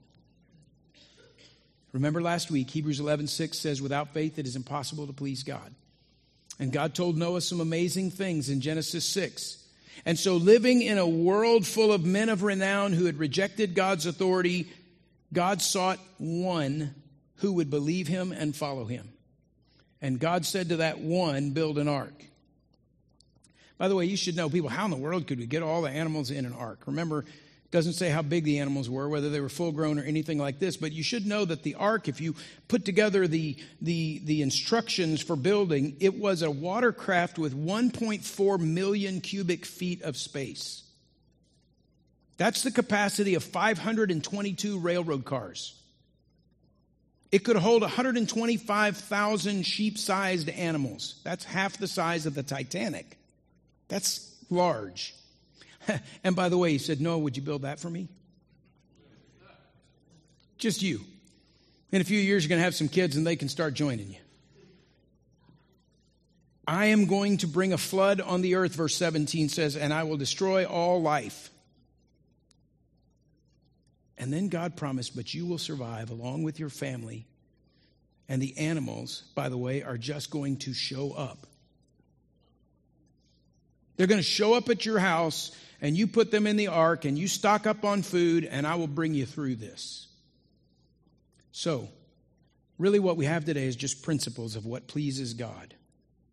Remember 1.94 2.22
last 2.22 2.52
week, 2.52 2.70
Hebrews 2.70 3.00
11:6 3.00 3.58
says 3.58 3.82
without 3.82 4.14
faith 4.14 4.38
it 4.38 4.46
is 4.46 4.58
impossible 4.58 5.08
to 5.08 5.14
please 5.14 5.42
God. 5.44 5.74
And 6.60 6.72
God 6.72 6.94
told 6.94 7.18
Noah 7.18 7.42
some 7.42 7.62
amazing 7.62 8.12
things 8.12 8.50
in 8.50 8.62
Genesis 8.62 9.06
6. 9.06 9.64
And 10.06 10.20
so, 10.20 10.36
living 10.36 10.82
in 10.82 10.98
a 10.98 11.08
world 11.08 11.66
full 11.66 11.94
of 11.94 12.04
men 12.04 12.28
of 12.28 12.44
renown 12.44 12.92
who 12.92 13.06
had 13.06 13.18
rejected 13.18 13.74
God's 13.74 14.06
authority, 14.06 14.68
God 15.32 15.62
sought 15.62 16.00
one 16.18 16.94
who 17.38 17.54
would 17.54 17.70
believe 17.70 18.08
him 18.08 18.34
and 18.34 18.56
follow 18.56 18.86
him. 18.86 19.14
And 20.02 20.20
God 20.20 20.46
said 20.46 20.70
to 20.70 20.78
that 20.78 21.00
one, 21.00 21.52
Build 21.52 21.78
an 21.78 21.88
ark. 21.88 22.26
By 23.78 23.88
the 23.88 23.96
way, 23.96 24.06
you 24.06 24.18
should 24.18 24.36
know, 24.36 24.50
people, 24.50 24.70
how 24.70 24.86
in 24.86 24.92
the 24.92 24.98
world 24.98 25.28
could 25.28 25.40
we 25.40 25.46
get 25.46 25.64
all 25.64 25.82
the 25.82 25.90
animals 25.90 26.32
in 26.32 26.46
an 26.46 26.54
ark? 26.54 26.82
Remember, 26.86 27.24
doesn't 27.74 27.94
say 27.94 28.10
how 28.10 28.22
big 28.22 28.44
the 28.44 28.60
animals 28.60 28.88
were, 28.88 29.10
whether 29.10 29.32
they 29.32 29.42
were 29.42 29.50
full 29.50 29.72
grown 29.72 29.98
or 29.98 30.04
anything 30.04 30.38
like 30.38 30.60
this, 30.60 30.78
but 30.78 30.92
you 30.92 31.02
should 31.02 31.26
know 31.26 31.44
that 31.44 31.64
the 31.64 31.74
ark, 31.74 32.08
if 32.08 32.22
you 32.22 32.36
put 32.68 32.86
together 32.86 33.28
the, 33.28 33.58
the, 33.82 34.22
the 34.26 34.44
instructions 34.44 35.24
for 35.24 35.36
building, 35.36 35.98
it 36.00 36.14
was 36.14 36.44
a 36.44 36.52
watercraft 36.52 37.40
with 37.40 37.58
1.4 37.58 38.60
million 38.60 39.22
cubic 39.22 39.66
feet 39.66 40.04
of 40.04 40.16
space. 40.18 40.84
That's 42.38 42.62
the 42.62 42.70
capacity 42.70 43.34
of 43.34 43.44
522 43.44 44.78
railroad 44.78 45.26
cars. 45.26 45.74
It 47.32 47.40
could 47.40 47.56
hold 47.56 47.82
125,000 47.82 49.64
sheep 49.64 49.98
sized 49.98 50.48
animals. 50.48 51.20
That's 51.24 51.44
half 51.44 51.80
the 51.80 51.88
size 51.88 52.28
of 52.28 52.36
the 52.36 52.44
Titanic. 52.44 53.18
That's 53.88 54.32
large. 54.52 55.16
and 56.24 56.36
by 56.36 56.50
the 56.50 56.58
way, 56.58 56.72
he 56.72 56.78
said, 56.78 57.02
Noah, 57.02 57.20
would 57.20 57.38
you 57.38 57.44
build 57.44 57.64
that 57.64 57.80
for 57.80 57.90
me? 57.90 58.10
Just 60.58 60.82
you. 60.82 61.02
In 61.92 62.02
a 62.02 62.04
few 62.04 62.20
years, 62.20 62.44
you're 62.44 62.50
going 62.50 62.60
to 62.60 62.64
have 62.64 62.76
some 62.76 62.88
kids 62.88 63.16
and 63.16 63.28
they 63.28 63.36
can 63.36 63.50
start 63.50 63.74
joining 63.74 64.10
you. 64.10 64.18
I 66.66 66.86
am 66.86 67.06
going 67.06 67.38
to 67.38 67.48
bring 67.48 67.74
a 67.74 67.78
flood 67.78 68.22
on 68.22 68.42
the 68.42 68.56
earth, 68.56 68.74
verse 68.74 68.96
17 68.96 69.50
says, 69.50 69.76
and 69.76 69.94
I 69.94 70.04
will 70.04 70.18
destroy 70.18 70.66
all 70.66 71.02
life. 71.02 71.52
And 74.18 74.32
then 74.32 74.48
God 74.48 74.78
promised, 74.78 75.16
but 75.16 75.34
you 75.34 75.46
will 75.46 75.58
survive 75.58 76.10
along 76.10 76.44
with 76.44 76.60
your 76.60 76.70
family. 76.70 77.28
And 78.30 78.42
the 78.42 78.58
animals, 78.58 79.24
by 79.36 79.50
the 79.50 79.58
way, 79.58 79.84
are 79.84 79.98
just 79.98 80.32
going 80.32 80.58
to 80.60 80.74
show 80.74 81.12
up. 81.12 81.46
They're 83.98 84.08
going 84.08 84.22
to 84.22 84.24
show 84.24 84.54
up 84.54 84.70
at 84.70 84.86
your 84.86 85.00
house 85.00 85.52
and 85.84 85.98
you 85.98 86.08
put 86.08 86.32
them 86.32 86.48
in 86.48 86.56
the 86.56 86.68
ark 86.68 87.04
and 87.04 87.20
you 87.20 87.28
stock 87.28 87.68
up 87.68 87.84
on 87.84 88.02
food, 88.02 88.46
and 88.46 88.66
I 88.66 88.76
will 88.76 88.88
bring 88.88 89.14
you 89.14 89.26
through 89.26 89.56
this. 89.56 90.08
So, 91.52 91.90
really, 92.80 93.00
what 93.00 93.18
we 93.18 93.26
have 93.26 93.44
today 93.44 93.66
is 93.66 93.76
just 93.76 94.02
principles 94.02 94.56
of 94.56 94.66
what 94.66 94.88
pleases 94.88 95.34
God. 95.34 95.76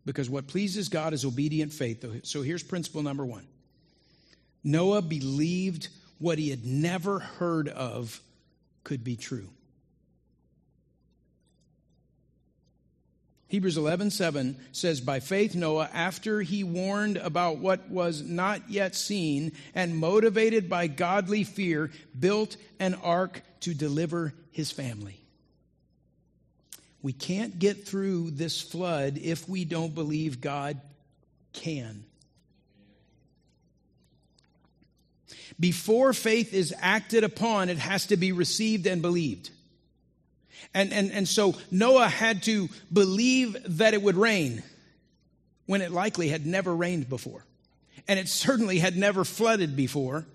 Because 0.05 0.29
what 0.29 0.47
pleases 0.47 0.87
God 0.87 1.13
is 1.13 1.25
obedient 1.25 1.73
faith. 1.73 2.25
So, 2.25 2.41
here's 2.41 2.63
principle 2.63 3.03
number 3.03 3.25
one 3.25 3.45
Noah 4.63 5.01
believed 5.01 5.89
what 6.17 6.39
he 6.39 6.49
had 6.49 6.65
never 6.65 7.19
heard 7.19 7.67
of 7.67 8.21
could 8.85 9.03
be 9.03 9.17
true. 9.17 9.49
Hebrews 13.51 13.75
11, 13.75 14.11
7 14.11 14.55
says, 14.71 15.01
By 15.01 15.19
faith, 15.19 15.55
Noah, 15.55 15.89
after 15.91 16.39
he 16.41 16.63
warned 16.63 17.17
about 17.17 17.57
what 17.57 17.89
was 17.89 18.21
not 18.21 18.69
yet 18.69 18.95
seen 18.95 19.51
and 19.75 19.97
motivated 19.97 20.69
by 20.69 20.87
godly 20.87 21.43
fear, 21.43 21.91
built 22.17 22.55
an 22.79 22.93
ark 23.03 23.41
to 23.59 23.73
deliver 23.73 24.33
his 24.51 24.71
family. 24.71 25.19
We 27.01 27.11
can't 27.11 27.59
get 27.59 27.85
through 27.85 28.31
this 28.31 28.61
flood 28.61 29.17
if 29.17 29.49
we 29.49 29.65
don't 29.65 29.93
believe 29.93 30.39
God 30.39 30.79
can. 31.51 32.05
Before 35.59 36.13
faith 36.13 36.53
is 36.53 36.73
acted 36.79 37.25
upon, 37.25 37.67
it 37.67 37.79
has 37.79 38.05
to 38.05 38.15
be 38.15 38.31
received 38.31 38.87
and 38.87 39.01
believed. 39.01 39.49
And, 40.73 40.93
and, 40.93 41.11
and 41.11 41.27
so 41.27 41.55
Noah 41.69 42.07
had 42.07 42.43
to 42.43 42.69
believe 42.91 43.57
that 43.77 43.93
it 43.93 44.01
would 44.01 44.15
rain 44.15 44.63
when 45.65 45.81
it 45.81 45.91
likely 45.91 46.29
had 46.29 46.45
never 46.45 46.75
rained 46.75 47.09
before. 47.09 47.45
And 48.07 48.19
it 48.19 48.27
certainly 48.27 48.79
had 48.79 48.97
never 48.97 49.23
flooded 49.23 49.75
before. 49.75 50.25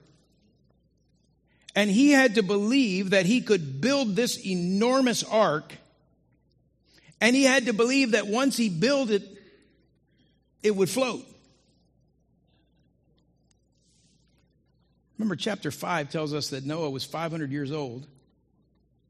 And 1.75 1.91
he 1.91 2.11
had 2.11 2.37
to 2.37 2.43
believe 2.43 3.11
that 3.11 3.27
he 3.27 3.41
could 3.41 3.81
build 3.81 4.17
this 4.17 4.45
enormous 4.47 5.23
ark. 5.23 5.75
And 7.21 7.37
he 7.37 7.45
had 7.45 7.67
to 7.67 7.73
believe 7.73 8.13
that 8.13 8.27
once 8.27 8.57
he 8.57 8.69
built 8.69 9.11
it, 9.11 9.23
it 10.63 10.75
would 10.75 10.89
float. 10.89 11.25
Remember, 15.19 15.37
chapter 15.37 15.71
5 15.71 16.11
tells 16.11 16.35
us 16.35 16.51
that 16.51 16.65
Noah 16.65 16.91
was 16.91 17.05
500 17.05 17.51
years 17.51 17.73
old 17.73 18.07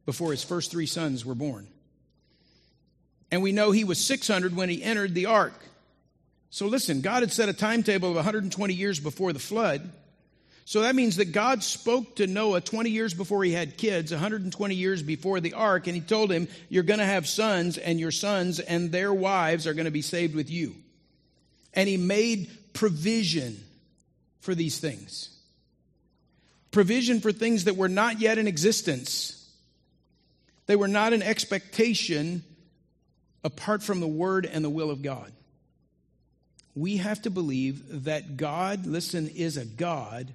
before 0.06 0.30
his 0.30 0.42
first 0.42 0.70
three 0.70 0.86
sons 0.86 1.24
were 1.24 1.34
born. 1.34 1.66
And 3.30 3.42
we 3.42 3.52
know 3.52 3.72
he 3.72 3.84
was 3.84 4.02
600 4.02 4.56
when 4.56 4.68
he 4.68 4.82
entered 4.82 5.14
the 5.14 5.26
ark. 5.26 5.60
So 6.50 6.66
listen, 6.66 7.00
God 7.00 7.22
had 7.22 7.32
set 7.32 7.48
a 7.48 7.52
timetable 7.52 8.08
of 8.08 8.14
120 8.14 8.72
years 8.72 9.00
before 9.00 9.32
the 9.32 9.38
flood. 9.38 9.90
So 10.64 10.82
that 10.82 10.94
means 10.94 11.16
that 11.16 11.26
God 11.32 11.62
spoke 11.62 12.16
to 12.16 12.26
Noah 12.26 12.60
20 12.60 12.90
years 12.90 13.14
before 13.14 13.44
he 13.44 13.52
had 13.52 13.76
kids, 13.76 14.10
120 14.10 14.74
years 14.74 15.02
before 15.02 15.38
the 15.38 15.52
ark, 15.52 15.86
and 15.86 15.94
he 15.94 16.00
told 16.00 16.30
him, 16.30 16.48
You're 16.68 16.82
going 16.82 16.98
to 16.98 17.04
have 17.04 17.28
sons, 17.28 17.78
and 17.78 18.00
your 18.00 18.10
sons 18.10 18.58
and 18.58 18.90
their 18.90 19.14
wives 19.14 19.68
are 19.68 19.74
going 19.74 19.84
to 19.84 19.92
be 19.92 20.02
saved 20.02 20.34
with 20.34 20.50
you. 20.50 20.74
And 21.74 21.88
he 21.88 21.96
made 21.96 22.50
provision 22.72 23.62
for 24.40 24.54
these 24.54 24.78
things 24.78 25.30
provision 26.72 27.20
for 27.20 27.32
things 27.32 27.64
that 27.64 27.76
were 27.76 27.88
not 27.88 28.20
yet 28.20 28.36
in 28.36 28.46
existence. 28.46 29.45
They 30.66 30.76
were 30.76 30.88
not 30.88 31.12
an 31.12 31.22
expectation 31.22 32.42
apart 33.44 33.82
from 33.82 34.00
the 34.00 34.08
word 34.08 34.46
and 34.46 34.64
the 34.64 34.70
will 34.70 34.90
of 34.90 35.02
God. 35.02 35.32
We 36.74 36.98
have 36.98 37.22
to 37.22 37.30
believe 37.30 38.04
that 38.04 38.36
God, 38.36 38.86
listen, 38.86 39.28
is 39.28 39.56
a 39.56 39.64
God 39.64 40.32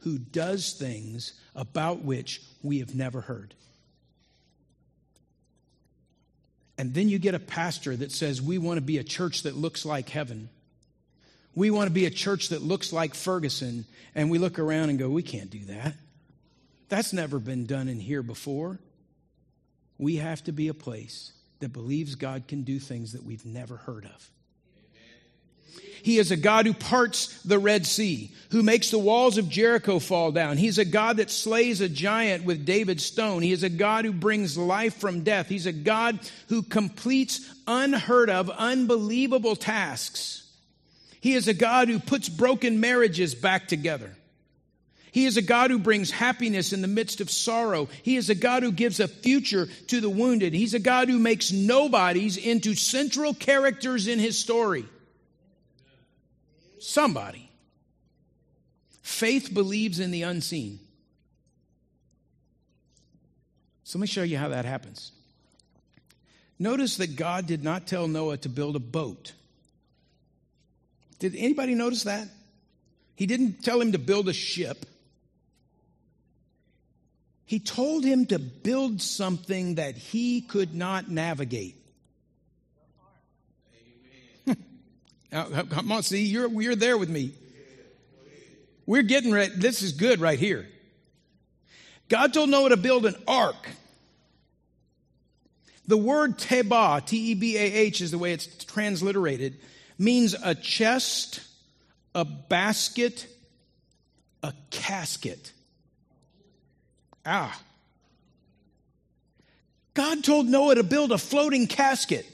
who 0.00 0.18
does 0.18 0.72
things 0.72 1.34
about 1.54 2.02
which 2.02 2.40
we 2.62 2.78
have 2.78 2.94
never 2.94 3.20
heard. 3.20 3.54
And 6.78 6.94
then 6.94 7.08
you 7.08 7.18
get 7.18 7.34
a 7.34 7.40
pastor 7.40 7.96
that 7.96 8.12
says, 8.12 8.40
We 8.40 8.58
want 8.58 8.76
to 8.78 8.82
be 8.82 8.98
a 8.98 9.04
church 9.04 9.42
that 9.42 9.56
looks 9.56 9.84
like 9.84 10.08
heaven. 10.08 10.48
We 11.54 11.70
want 11.70 11.88
to 11.88 11.92
be 11.92 12.06
a 12.06 12.10
church 12.10 12.50
that 12.50 12.62
looks 12.62 12.92
like 12.92 13.14
Ferguson. 13.14 13.86
And 14.14 14.30
we 14.30 14.38
look 14.38 14.58
around 14.58 14.90
and 14.90 14.98
go, 14.98 15.08
We 15.08 15.22
can't 15.22 15.50
do 15.50 15.64
that. 15.66 15.94
That's 16.88 17.12
never 17.12 17.38
been 17.38 17.66
done 17.66 17.88
in 17.88 17.98
here 17.98 18.22
before. 18.22 18.78
We 19.98 20.16
have 20.16 20.44
to 20.44 20.52
be 20.52 20.68
a 20.68 20.74
place 20.74 21.32
that 21.60 21.72
believes 21.72 22.14
God 22.14 22.48
can 22.48 22.62
do 22.62 22.78
things 22.78 23.12
that 23.12 23.24
we've 23.24 23.46
never 23.46 23.76
heard 23.76 24.04
of. 24.04 24.30
He 26.02 26.18
is 26.18 26.30
a 26.30 26.36
God 26.36 26.66
who 26.66 26.74
parts 26.74 27.42
the 27.42 27.58
Red 27.58 27.84
Sea, 27.84 28.30
who 28.50 28.62
makes 28.62 28.90
the 28.90 28.98
walls 28.98 29.38
of 29.38 29.48
Jericho 29.48 29.98
fall 29.98 30.30
down. 30.30 30.56
He's 30.56 30.78
a 30.78 30.84
God 30.84 31.16
that 31.16 31.30
slays 31.30 31.80
a 31.80 31.88
giant 31.88 32.44
with 32.44 32.64
David's 32.64 33.04
stone. 33.04 33.42
He 33.42 33.50
is 33.50 33.64
a 33.64 33.68
God 33.68 34.04
who 34.04 34.12
brings 34.12 34.56
life 34.56 34.94
from 34.94 35.24
death. 35.24 35.48
He's 35.48 35.66
a 35.66 35.72
God 35.72 36.20
who 36.48 36.62
completes 36.62 37.52
unheard 37.66 38.30
of, 38.30 38.50
unbelievable 38.50 39.56
tasks. 39.56 40.48
He 41.20 41.34
is 41.34 41.48
a 41.48 41.54
God 41.54 41.88
who 41.88 41.98
puts 41.98 42.28
broken 42.28 42.78
marriages 42.78 43.34
back 43.34 43.66
together. 43.66 44.14
He 45.16 45.24
is 45.24 45.38
a 45.38 45.42
God 45.42 45.70
who 45.70 45.78
brings 45.78 46.10
happiness 46.10 46.74
in 46.74 46.82
the 46.82 46.88
midst 46.88 47.22
of 47.22 47.30
sorrow. 47.30 47.88
He 48.02 48.16
is 48.16 48.28
a 48.28 48.34
God 48.34 48.62
who 48.62 48.70
gives 48.70 49.00
a 49.00 49.08
future 49.08 49.66
to 49.86 49.98
the 50.02 50.10
wounded. 50.10 50.52
He's 50.52 50.74
a 50.74 50.78
God 50.78 51.08
who 51.08 51.18
makes 51.18 51.50
nobodies 51.50 52.36
into 52.36 52.74
central 52.74 53.32
characters 53.32 54.08
in 54.08 54.18
his 54.18 54.38
story. 54.38 54.84
Somebody. 56.80 57.48
Faith 59.00 59.54
believes 59.54 60.00
in 60.00 60.10
the 60.10 60.20
unseen. 60.20 60.80
So 63.84 63.98
let 63.98 64.02
me 64.02 64.08
show 64.08 64.22
you 64.22 64.36
how 64.36 64.48
that 64.48 64.66
happens. 64.66 65.12
Notice 66.58 66.98
that 66.98 67.16
God 67.16 67.46
did 67.46 67.64
not 67.64 67.86
tell 67.86 68.06
Noah 68.06 68.36
to 68.36 68.50
build 68.50 68.76
a 68.76 68.80
boat. 68.80 69.32
Did 71.20 71.34
anybody 71.36 71.74
notice 71.74 72.02
that? 72.02 72.28
He 73.14 73.24
didn't 73.24 73.64
tell 73.64 73.80
him 73.80 73.92
to 73.92 73.98
build 73.98 74.28
a 74.28 74.34
ship. 74.34 74.84
He 77.46 77.60
told 77.60 78.04
him 78.04 78.26
to 78.26 78.40
build 78.40 79.00
something 79.00 79.76
that 79.76 79.96
he 79.96 80.40
could 80.40 80.74
not 80.74 81.08
navigate. 81.08 81.76
come 85.30 85.92
on, 85.92 86.02
see, 86.02 86.24
you're, 86.24 86.50
you're 86.60 86.74
there 86.74 86.98
with 86.98 87.08
me. 87.08 87.32
We're 88.84 89.02
getting 89.02 89.32
ready. 89.32 89.52
This 89.54 89.82
is 89.82 89.92
good 89.92 90.20
right 90.20 90.38
here. 90.38 90.66
God 92.08 92.34
told 92.34 92.50
Noah 92.50 92.70
to 92.70 92.76
build 92.76 93.06
an 93.06 93.16
ark. 93.26 93.68
The 95.86 95.96
word 95.96 96.38
tebah, 96.38 97.06
T 97.06 97.30
E 97.30 97.34
B 97.34 97.56
A 97.56 97.60
H 97.60 98.00
is 98.00 98.10
the 98.10 98.18
way 98.18 98.32
it's 98.32 98.46
transliterated, 98.64 99.58
means 99.98 100.34
a 100.34 100.54
chest, 100.54 101.40
a 102.12 102.24
basket, 102.24 103.28
a 104.42 104.52
casket. 104.70 105.52
Ah. 107.26 107.60
God 109.94 110.22
told 110.22 110.46
Noah 110.46 110.76
to 110.76 110.84
build 110.84 111.10
a 111.10 111.18
floating 111.18 111.66
casket. 111.66 112.24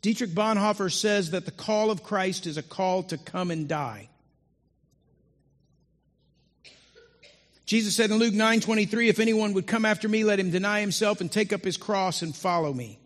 Dietrich 0.00 0.30
Bonhoeffer 0.30 0.90
says 0.90 1.30
that 1.32 1.44
the 1.44 1.52
call 1.52 1.90
of 1.90 2.02
Christ 2.02 2.46
is 2.46 2.56
a 2.56 2.62
call 2.62 3.02
to 3.04 3.18
come 3.18 3.50
and 3.50 3.68
die. 3.68 4.08
Jesus 7.66 7.94
said 7.94 8.10
in 8.10 8.18
Luke 8.18 8.34
9 8.34 8.60
23, 8.60 9.08
if 9.08 9.20
anyone 9.20 9.52
would 9.52 9.66
come 9.66 9.84
after 9.84 10.08
me, 10.08 10.24
let 10.24 10.40
him 10.40 10.50
deny 10.50 10.80
himself 10.80 11.20
and 11.20 11.30
take 11.30 11.52
up 11.52 11.64
his 11.64 11.76
cross 11.76 12.22
and 12.22 12.34
follow 12.34 12.72
me. 12.72 12.98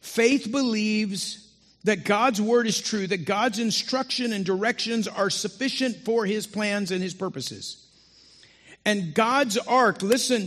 Faith 0.00 0.50
believes 0.50 1.49
that 1.84 2.04
God's 2.04 2.40
word 2.40 2.66
is 2.66 2.80
true, 2.80 3.06
that 3.06 3.24
God's 3.24 3.58
instruction 3.58 4.32
and 4.32 4.44
directions 4.44 5.08
are 5.08 5.30
sufficient 5.30 6.04
for 6.04 6.26
his 6.26 6.46
plans 6.46 6.90
and 6.90 7.02
his 7.02 7.14
purposes. 7.14 7.86
And 8.84 9.14
God's 9.14 9.56
ark, 9.56 10.02
listen, 10.02 10.46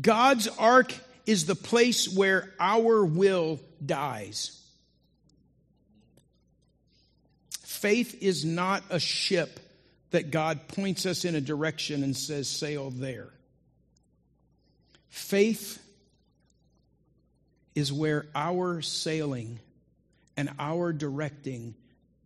God's 0.00 0.48
ark 0.58 0.94
is 1.26 1.46
the 1.46 1.54
place 1.54 2.08
where 2.08 2.52
our 2.58 3.04
will 3.04 3.60
dies. 3.84 4.54
Faith 7.62 8.22
is 8.22 8.44
not 8.44 8.82
a 8.90 8.98
ship 8.98 9.60
that 10.10 10.30
God 10.30 10.68
points 10.68 11.06
us 11.06 11.24
in 11.24 11.34
a 11.34 11.40
direction 11.40 12.02
and 12.02 12.16
says, 12.16 12.48
sail 12.48 12.90
there. 12.90 13.28
Faith 15.10 15.82
is 17.78 17.92
where 17.92 18.26
our 18.34 18.82
sailing 18.82 19.60
and 20.36 20.50
our 20.58 20.92
directing 20.92 21.76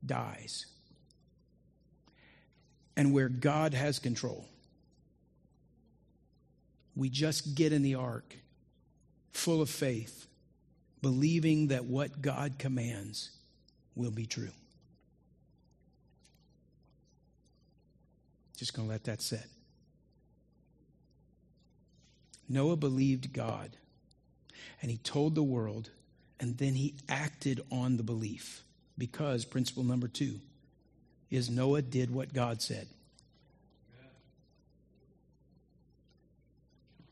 dies, 0.04 0.64
and 2.96 3.12
where 3.12 3.28
God 3.28 3.74
has 3.74 3.98
control. 3.98 4.46
We 6.96 7.10
just 7.10 7.54
get 7.54 7.74
in 7.74 7.82
the 7.82 7.96
ark 7.96 8.34
full 9.32 9.60
of 9.60 9.68
faith, 9.68 10.26
believing 11.02 11.68
that 11.68 11.84
what 11.84 12.22
God 12.22 12.54
commands 12.58 13.30
will 13.94 14.10
be 14.10 14.24
true. 14.24 14.52
Just 18.56 18.72
going 18.72 18.88
to 18.88 18.92
let 18.92 19.04
that 19.04 19.20
sit. 19.20 19.44
Noah 22.48 22.76
believed 22.76 23.34
God 23.34 23.76
and 24.80 24.90
he 24.90 24.98
told 24.98 25.34
the 25.34 25.42
world, 25.42 25.90
and 26.40 26.58
then 26.58 26.74
he 26.74 26.94
acted 27.08 27.64
on 27.70 27.96
the 27.96 28.02
belief. 28.02 28.62
Because, 28.98 29.44
principle 29.44 29.84
number 29.84 30.08
two, 30.08 30.40
is 31.30 31.48
Noah 31.48 31.82
did 31.82 32.12
what 32.12 32.32
God 32.32 32.60
said. 32.60 32.86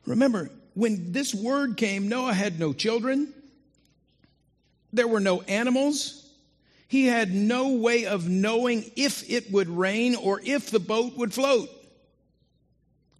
Remember, 0.06 0.50
when 0.74 1.12
this 1.12 1.34
word 1.34 1.76
came, 1.76 2.08
Noah 2.08 2.34
had 2.34 2.58
no 2.58 2.72
children, 2.72 3.32
there 4.92 5.08
were 5.08 5.20
no 5.20 5.42
animals. 5.42 6.16
He 6.88 7.06
had 7.06 7.32
no 7.32 7.74
way 7.74 8.06
of 8.06 8.28
knowing 8.28 8.90
if 8.96 9.30
it 9.30 9.52
would 9.52 9.68
rain 9.68 10.16
or 10.16 10.40
if 10.42 10.70
the 10.70 10.80
boat 10.80 11.16
would 11.16 11.32
float. 11.32 11.68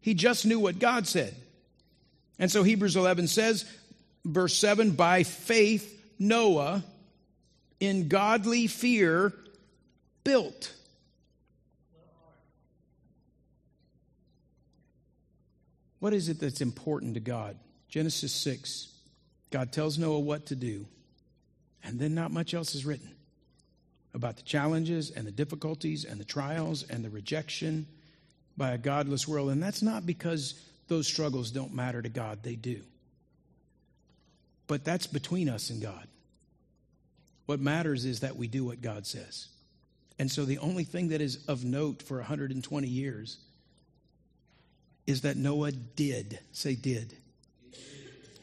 He 0.01 0.15
just 0.15 0.45
knew 0.45 0.59
what 0.59 0.81
God 0.81 1.07
said. 1.07 1.37
And 2.41 2.51
so 2.51 2.65
Hebrews 2.65 2.97
11 2.97 3.29
says, 3.29 3.65
verse 4.25 4.57
7 4.57 4.93
by 4.93 5.23
faith, 5.23 5.97
Noah, 6.19 6.85
in 7.79 8.09
godly 8.09 8.67
fear, 8.67 9.33
built. 10.25 10.75
What 15.99 16.15
is 16.15 16.29
it 16.29 16.41
that's 16.41 16.61
important 16.61 17.15
to 17.15 17.21
God? 17.21 17.57
Genesis 17.89 18.33
6. 18.33 18.89
God 19.51 19.73
tells 19.73 19.99
Noah 19.99 20.21
what 20.21 20.47
to 20.47 20.57
do, 20.57 20.87
and 21.83 21.99
then 21.99 22.15
not 22.15 22.31
much 22.31 22.55
else 22.55 22.75
is 22.75 22.87
written 22.87 23.11
about 24.15 24.37
the 24.37 24.43
challenges 24.43 25.11
and 25.11 25.27
the 25.27 25.33
difficulties 25.33 26.05
and 26.05 26.19
the 26.19 26.25
trials 26.25 26.85
and 26.85 27.05
the 27.05 27.11
rejection 27.11 27.87
by 28.57 28.71
a 28.71 28.79
godless 28.79 29.27
world. 29.29 29.51
And 29.51 29.63
that's 29.63 29.83
not 29.83 30.07
because 30.07 30.61
those 30.89 31.07
struggles 31.07 31.51
don't 31.51 31.75
matter 31.75 32.01
to 32.03 32.09
God, 32.09 32.43
they 32.43 32.57
do. 32.57 32.83
But 34.71 34.85
that's 34.85 35.09
between 35.09 35.49
us 35.49 35.71
and 35.71 35.83
God. 35.83 36.07
What 37.47 37.59
matters 37.59 38.05
is 38.05 38.21
that 38.21 38.37
we 38.37 38.47
do 38.47 38.65
what 38.65 38.81
God 38.81 39.05
says. 39.05 39.49
And 40.17 40.31
so 40.31 40.45
the 40.45 40.59
only 40.59 40.85
thing 40.85 41.09
that 41.09 41.21
is 41.21 41.45
of 41.49 41.65
note 41.65 42.05
for 42.05 42.19
120 42.19 42.87
years 42.87 43.39
is 45.09 45.23
that 45.23 45.37
Noah 45.37 45.73
did, 45.73 46.39
say, 46.53 46.77
did. 46.77 47.17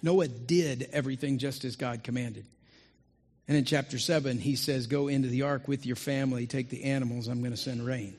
Noah 0.03 0.27
did 0.27 0.89
everything 0.91 1.37
just 1.37 1.63
as 1.63 1.77
God 1.77 2.03
commanded. 2.03 2.45
And 3.47 3.55
in 3.55 3.63
chapter 3.63 3.97
7, 3.97 4.37
he 4.37 4.57
says, 4.57 4.87
Go 4.87 5.07
into 5.07 5.29
the 5.29 5.43
ark 5.43 5.69
with 5.69 5.85
your 5.85 5.95
family, 5.95 6.45
take 6.45 6.69
the 6.69 6.83
animals, 6.83 7.29
I'm 7.29 7.39
going 7.39 7.51
to 7.51 7.57
send 7.57 7.85
rain. 7.85 8.17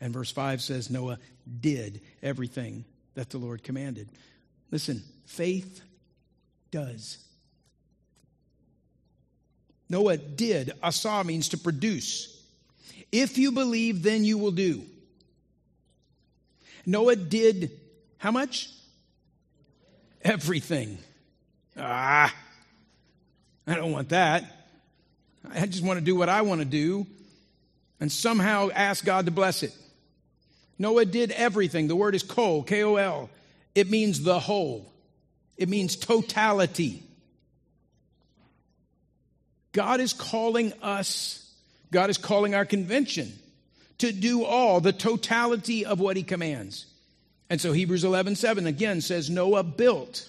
And 0.00 0.14
verse 0.14 0.30
5 0.30 0.62
says, 0.62 0.88
Noah 0.88 1.18
did 1.60 2.00
everything 2.22 2.86
that 3.16 3.28
the 3.28 3.36
Lord 3.36 3.62
commanded. 3.62 4.08
Listen, 4.70 5.02
faith 5.26 5.82
does. 6.70 7.18
Noah 9.88 10.16
did. 10.16 10.72
Asa 10.82 11.24
means 11.24 11.50
to 11.50 11.58
produce. 11.58 12.42
If 13.10 13.38
you 13.38 13.52
believe, 13.52 14.02
then 14.02 14.24
you 14.24 14.38
will 14.38 14.50
do. 14.50 14.82
Noah 16.84 17.16
did 17.16 17.70
how 18.18 18.30
much? 18.30 18.70
Everything. 20.22 20.98
Ah, 21.76 22.34
I 23.66 23.74
don't 23.74 23.92
want 23.92 24.08
that. 24.10 24.44
I 25.50 25.66
just 25.66 25.84
want 25.84 25.98
to 25.98 26.04
do 26.04 26.16
what 26.16 26.28
I 26.28 26.42
want 26.42 26.60
to 26.60 26.64
do 26.64 27.06
and 28.00 28.10
somehow 28.10 28.70
ask 28.74 29.04
God 29.04 29.26
to 29.26 29.30
bless 29.30 29.62
it. 29.62 29.74
Noah 30.78 31.04
did 31.04 31.30
everything. 31.32 31.88
The 31.88 31.96
word 31.96 32.14
is 32.14 32.22
kol, 32.22 32.62
K 32.62 32.82
O 32.82 32.96
L. 32.96 33.30
It 33.74 33.90
means 33.90 34.22
the 34.22 34.38
whole, 34.38 34.92
it 35.58 35.68
means 35.68 35.96
totality. 35.96 37.02
God 39.72 40.00
is 40.00 40.14
calling 40.14 40.72
us, 40.82 41.52
God 41.90 42.08
is 42.08 42.16
calling 42.16 42.54
our 42.54 42.64
convention 42.64 43.32
to 43.98 44.12
do 44.12 44.44
all, 44.44 44.80
the 44.80 44.92
totality 44.92 45.84
of 45.84 46.00
what 46.00 46.16
he 46.16 46.22
commands. 46.22 46.86
And 47.50 47.60
so 47.60 47.72
Hebrews 47.72 48.04
11, 48.04 48.36
7 48.36 48.66
again 48.66 49.00
says, 49.00 49.28
Noah 49.28 49.64
built. 49.64 50.28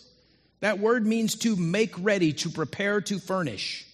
That 0.61 0.79
word 0.79 1.05
means 1.05 1.35
to 1.35 1.55
make 1.55 1.93
ready, 1.97 2.33
to 2.33 2.49
prepare, 2.49 3.01
to 3.01 3.19
furnish. 3.19 3.85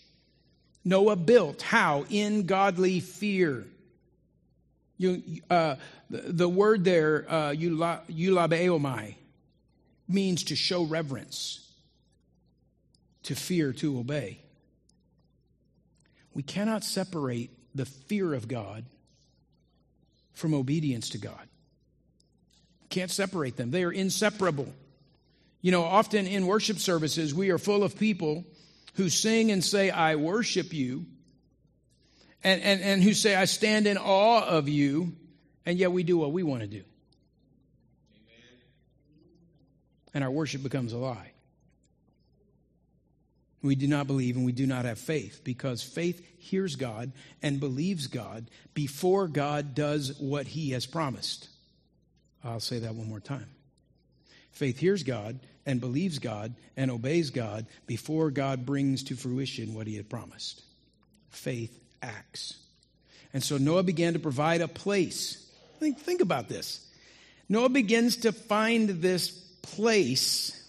Noah 0.83 1.15
built. 1.15 1.61
How? 1.61 2.05
In 2.09 2.45
godly 2.45 3.01
fear. 3.01 3.65
You, 4.97 5.21
uh, 5.49 5.75
the, 6.09 6.21
the, 6.21 6.49
word 6.49 6.85
there, 6.85 7.25
uh, 7.27 7.49
eulabeomai, 7.49 9.15
means 10.07 10.43
to 10.45 10.55
show 10.55 10.83
reverence, 10.83 11.71
to 13.23 13.35
fear, 13.35 13.73
to 13.73 13.99
obey. 13.99 14.39
We 16.33 16.43
cannot 16.43 16.83
separate 16.83 17.49
the 17.73 17.85
fear 17.85 18.33
of 18.33 18.47
God 18.47 18.85
from 20.33 20.53
obedience 20.53 21.09
to 21.09 21.17
God. 21.17 21.47
Can't 22.89 23.11
separate 23.11 23.57
them, 23.57 23.71
they 23.71 23.83
are 23.83 23.91
inseparable. 23.91 24.71
You 25.61 25.71
know, 25.71 25.83
often 25.83 26.27
in 26.27 26.45
worship 26.45 26.77
services, 26.77 27.33
we 27.33 27.49
are 27.49 27.57
full 27.57 27.83
of 27.83 27.97
people 27.97 28.45
who 28.95 29.09
sing 29.09 29.51
and 29.51 29.63
say, 29.63 29.89
I 29.89 30.15
worship 30.15 30.73
you, 30.73 31.05
and, 32.43 32.61
and, 32.61 32.81
and 32.81 33.03
who 33.03 33.13
say, 33.13 33.35
I 33.35 33.45
stand 33.45 33.87
in 33.87 33.97
awe 33.97 34.45
of 34.45 34.69
you, 34.69 35.13
and 35.65 35.79
yet 35.79 35.91
we 35.91 36.03
do 36.03 36.17
what 36.17 36.31
we 36.31 36.43
want 36.43 36.61
to 36.61 36.67
do. 36.67 36.83
Amen. 38.13 38.51
And 40.15 40.23
our 40.23 40.32
worship 40.32 40.63
becomes 40.63 40.93
a 40.93 40.97
lie. 40.97 41.34
We 43.62 43.75
do 43.75 43.88
not 43.88 44.08
believe 44.08 44.36
and 44.36 44.45
we 44.45 44.51
do 44.51 44.65
not 44.65 44.86
have 44.86 44.97
faith 44.97 45.41
because 45.43 45.84
faith 45.84 46.25
hears 46.38 46.75
God 46.75 47.12
and 47.41 47.60
believes 47.60 48.08
God 48.08 48.45
before 48.73 49.28
God 49.28 49.75
does 49.75 50.17
what 50.19 50.47
he 50.47 50.71
has 50.71 50.86
promised. 50.86 51.49
I'll 52.43 52.60
say 52.60 52.80
that 52.80 52.95
one 52.95 53.10
more 53.10 53.19
time. 53.19 53.47
Faith 54.51 54.80
hears 54.80 55.04
God 55.04 55.39
and 55.65 55.82
believes 55.82 56.19
God 56.19 56.54
and 56.78 56.91
obeys 56.91 57.32
God 57.32 57.65
before 57.88 58.30
God 58.32 58.65
brings 58.65 59.04
to 59.06 59.15
fruition 59.15 59.73
what 59.73 59.88
he 59.88 59.97
had 59.97 60.10
promised. 60.10 60.62
Faith 61.30 61.78
acts. 62.01 62.58
And 63.34 63.43
so 63.43 63.58
Noah 63.58 63.84
began 63.84 64.13
to 64.13 64.19
provide 64.19 64.62
a 64.62 64.67
place. 64.67 65.45
Think, 65.80 65.99
think 65.99 66.21
about 66.21 66.47
this. 66.47 66.88
Noah 67.49 67.69
begins 67.69 68.17
to 68.17 68.32
find 68.32 68.89
this 68.89 69.44
place 69.65 70.62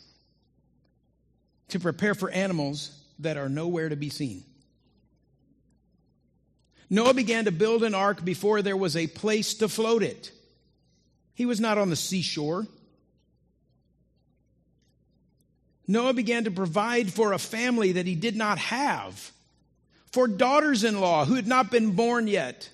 to 1.68 1.78
prepare 1.78 2.14
for 2.14 2.30
animals 2.30 2.98
that 3.18 3.36
are 3.36 3.48
nowhere 3.48 3.88
to 3.88 3.96
be 3.96 4.10
seen. 4.10 4.42
Noah 6.88 7.14
began 7.14 7.46
to 7.46 7.52
build 7.52 7.82
an 7.82 7.94
ark 7.94 8.24
before 8.24 8.62
there 8.62 8.76
was 8.76 8.96
a 8.96 9.06
place 9.06 9.54
to 9.54 9.68
float 9.68 10.02
it. 10.02 10.30
He 11.34 11.44
was 11.44 11.60
not 11.60 11.78
on 11.78 11.90
the 11.90 11.96
seashore. 11.96 12.66
Noah 15.88 16.14
began 16.14 16.44
to 16.44 16.50
provide 16.50 17.12
for 17.12 17.32
a 17.32 17.38
family 17.38 17.92
that 17.92 18.06
he 18.06 18.14
did 18.14 18.36
not 18.36 18.58
have, 18.58 19.32
for 20.12 20.26
daughters 20.26 20.84
in 20.84 21.00
law 21.00 21.24
who 21.24 21.34
had 21.34 21.46
not 21.46 21.70
been 21.70 21.92
born 21.92 22.28
yet. 22.28 22.70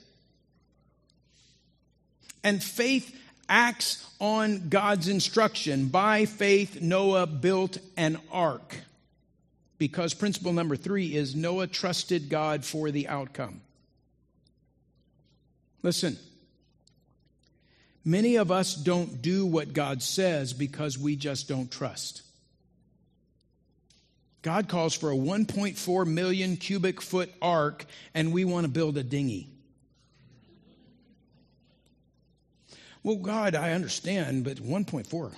And 2.45 2.63
faith 2.63 3.19
acts 3.53 4.09
on 4.19 4.71
God's 4.71 5.09
instruction. 5.09 5.89
By 5.89 6.25
faith, 6.25 6.81
Noah 6.81 7.27
built 7.27 7.77
an 7.99 8.19
ark. 8.33 8.79
Because 9.77 10.15
principle 10.15 10.55
number 10.55 10.75
three 10.75 11.15
is 11.15 11.37
Noah 11.37 11.67
trusted 11.67 12.31
God 12.31 12.65
for 12.65 12.91
the 12.91 13.09
outcome. 13.09 13.61
Listen, 15.83 16.17
many 18.05 18.37
of 18.37 18.51
us 18.51 18.75
don't 18.75 19.21
do 19.21 19.45
what 19.45 19.75
God 19.75 20.03
says 20.03 20.55
because 20.55 20.99
we 20.99 21.15
just 21.15 21.47
don't 21.47 21.71
trust. 21.71 22.23
God 24.41 24.67
calls 24.67 24.95
for 24.95 25.13
a 25.13 25.17
1.4 25.17 26.07
million 26.07 26.57
cubic 26.57 27.03
foot 27.03 27.31
ark, 27.43 27.85
and 28.15 28.33
we 28.33 28.45
want 28.45 28.65
to 28.65 28.73
build 28.73 28.97
a 28.97 29.03
dinghy. 29.03 29.52
Well, 33.03 33.17
God, 33.17 33.55
I 33.55 33.73
understand, 33.73 34.45
but 34.45 34.59
1.4 34.59 35.33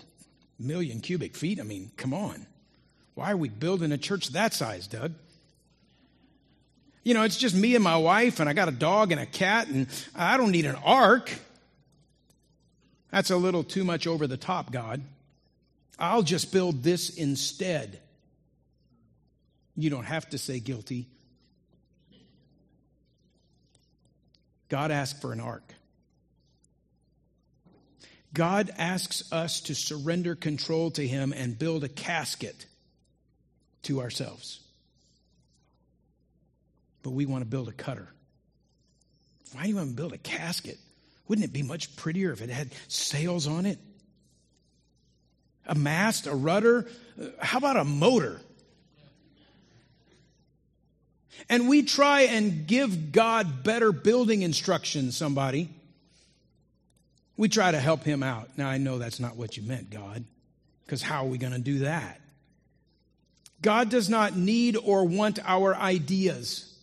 million 0.58 1.00
cubic 1.00 1.34
feet, 1.34 1.60
I 1.60 1.62
mean, 1.62 1.90
come 1.96 2.12
on. 2.12 2.46
Why 3.14 3.30
are 3.32 3.36
we 3.36 3.48
building 3.48 3.92
a 3.92 3.98
church 3.98 4.28
that 4.30 4.52
size, 4.52 4.86
Doug? 4.86 5.12
You 7.04 7.14
know, 7.14 7.22
it's 7.22 7.36
just 7.36 7.54
me 7.54 7.74
and 7.74 7.84
my 7.84 7.96
wife, 7.96 8.40
and 8.40 8.48
I 8.48 8.54
got 8.54 8.68
a 8.68 8.72
dog 8.72 9.12
and 9.12 9.20
a 9.20 9.26
cat, 9.26 9.68
and 9.68 9.86
I 10.14 10.36
don't 10.36 10.50
need 10.50 10.66
an 10.66 10.76
ark. 10.84 11.30
That's 13.10 13.30
a 13.30 13.36
little 13.36 13.62
too 13.62 13.84
much 13.84 14.06
over 14.06 14.26
the 14.26 14.36
top, 14.36 14.72
God. 14.72 15.02
I'll 15.98 16.22
just 16.22 16.52
build 16.52 16.82
this 16.82 17.10
instead. 17.10 18.00
You 19.76 19.90
don't 19.90 20.04
have 20.04 20.28
to 20.30 20.38
say 20.38 20.60
guilty. 20.60 21.06
God 24.68 24.90
asked 24.90 25.20
for 25.20 25.32
an 25.32 25.40
ark. 25.40 25.62
God 28.34 28.70
asks 28.76 29.32
us 29.32 29.60
to 29.62 29.74
surrender 29.74 30.34
control 30.34 30.90
to 30.92 31.06
Him 31.06 31.32
and 31.32 31.58
build 31.58 31.84
a 31.84 31.88
casket 31.88 32.66
to 33.84 34.00
ourselves. 34.00 34.60
But 37.02 37.10
we 37.10 37.26
want 37.26 37.42
to 37.42 37.48
build 37.48 37.68
a 37.68 37.72
cutter. 37.72 38.08
Why 39.52 39.62
do 39.62 39.68
you 39.68 39.76
want 39.76 39.90
to 39.90 39.94
build 39.94 40.12
a 40.12 40.18
casket? 40.18 40.78
Wouldn't 41.28 41.44
it 41.44 41.52
be 41.52 41.62
much 41.62 41.94
prettier 41.96 42.32
if 42.32 42.42
it 42.42 42.50
had 42.50 42.72
sails 42.88 43.46
on 43.46 43.66
it? 43.66 43.78
A, 45.66 45.74
mast, 45.74 46.26
a 46.26 46.34
rudder. 46.34 46.86
Uh, 47.20 47.26
how 47.40 47.58
about 47.58 47.76
a 47.76 47.84
motor? 47.84 48.40
And 51.48 51.68
we 51.68 51.82
try 51.82 52.22
and 52.22 52.66
give 52.66 53.12
God 53.12 53.62
better 53.62 53.92
building 53.92 54.42
instructions, 54.42 55.16
somebody. 55.16 55.70
We 57.36 57.48
try 57.48 57.70
to 57.72 57.80
help 57.80 58.04
him 58.04 58.22
out. 58.22 58.50
Now, 58.56 58.68
I 58.68 58.78
know 58.78 58.98
that's 58.98 59.20
not 59.20 59.36
what 59.36 59.56
you 59.56 59.62
meant, 59.62 59.90
God, 59.90 60.24
because 60.84 61.02
how 61.02 61.24
are 61.24 61.28
we 61.28 61.38
going 61.38 61.52
to 61.52 61.58
do 61.58 61.80
that? 61.80 62.20
God 63.60 63.88
does 63.88 64.08
not 64.08 64.36
need 64.36 64.76
or 64.76 65.04
want 65.04 65.38
our 65.44 65.74
ideas, 65.74 66.76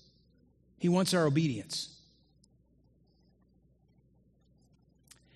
He 0.80 0.90
wants 0.90 1.14
our 1.14 1.26
obedience. 1.26 1.88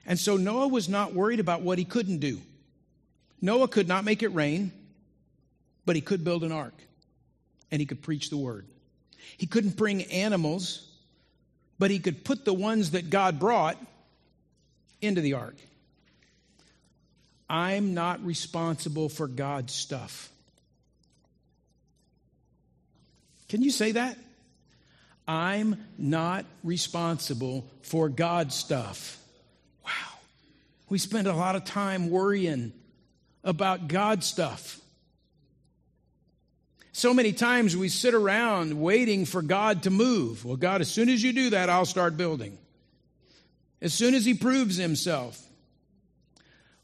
And 0.07 0.19
so 0.19 0.37
Noah 0.37 0.67
was 0.67 0.87
not 0.87 1.13
worried 1.13 1.39
about 1.39 1.61
what 1.61 1.79
he 1.79 1.85
couldn't 1.85 2.19
do. 2.19 2.39
Noah 3.41 3.67
could 3.67 3.87
not 3.87 4.05
make 4.05 4.21
it 4.21 4.29
rain, 4.29 4.71
but 5.85 5.95
he 5.95 6.01
could 6.01 6.23
build 6.23 6.43
an 6.43 6.51
ark 6.51 6.75
and 7.71 7.79
he 7.79 7.85
could 7.85 8.01
preach 8.01 8.29
the 8.29 8.37
word. 8.37 8.67
He 9.37 9.47
couldn't 9.47 9.75
bring 9.75 10.03
animals, 10.03 10.87
but 11.79 11.89
he 11.89 11.99
could 11.99 12.23
put 12.23 12.45
the 12.45 12.53
ones 12.53 12.91
that 12.91 13.09
God 13.09 13.39
brought 13.39 13.77
into 15.05 15.21
the 15.21 15.33
ark. 15.33 15.55
I'm 17.49 17.93
not 17.93 18.25
responsible 18.25 19.09
for 19.09 19.27
God's 19.27 19.73
stuff. 19.73 20.29
Can 23.47 23.61
you 23.61 23.71
say 23.71 23.91
that? 23.93 24.17
I'm 25.27 25.83
not 25.97 26.45
responsible 26.63 27.65
for 27.81 28.09
God's 28.09 28.55
stuff. 28.55 29.17
Wow. 29.83 29.91
We 30.89 30.97
spend 30.97 31.27
a 31.27 31.33
lot 31.33 31.55
of 31.55 31.65
time 31.65 32.09
worrying 32.09 32.73
about 33.43 33.87
God 33.87 34.23
stuff. 34.23 34.79
So 36.91 37.13
many 37.13 37.33
times 37.33 37.75
we 37.75 37.89
sit 37.89 38.13
around 38.13 38.79
waiting 38.81 39.25
for 39.25 39.41
God 39.41 39.83
to 39.83 39.89
move. 39.89 40.45
Well, 40.45 40.55
God, 40.55 40.81
as 40.81 40.89
soon 40.89 41.09
as 41.09 41.21
you 41.21 41.33
do 41.33 41.49
that, 41.51 41.69
I'll 41.69 41.85
start 41.85 42.17
building. 42.17 42.57
As 43.85 43.93
soon 43.93 44.15
as 44.15 44.25
He 44.25 44.33
proves 44.33 44.77
Himself. 44.77 45.39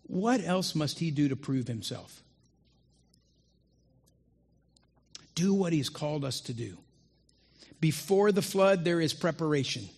What 0.04 0.40
else 0.46 0.76
must 0.76 1.00
He 1.00 1.10
do 1.10 1.30
to 1.30 1.36
prove 1.36 1.68
Himself? 1.68 2.22
Do 5.34 5.52
what 5.52 5.74
He's 5.74 5.90
called 5.90 6.24
us 6.24 6.42
to 6.42 6.54
do. 6.54 6.78
Before 7.80 8.32
the 8.32 8.44
flood, 8.44 8.86
there 8.86 9.02
is 9.02 9.14
preparation. 9.16 9.90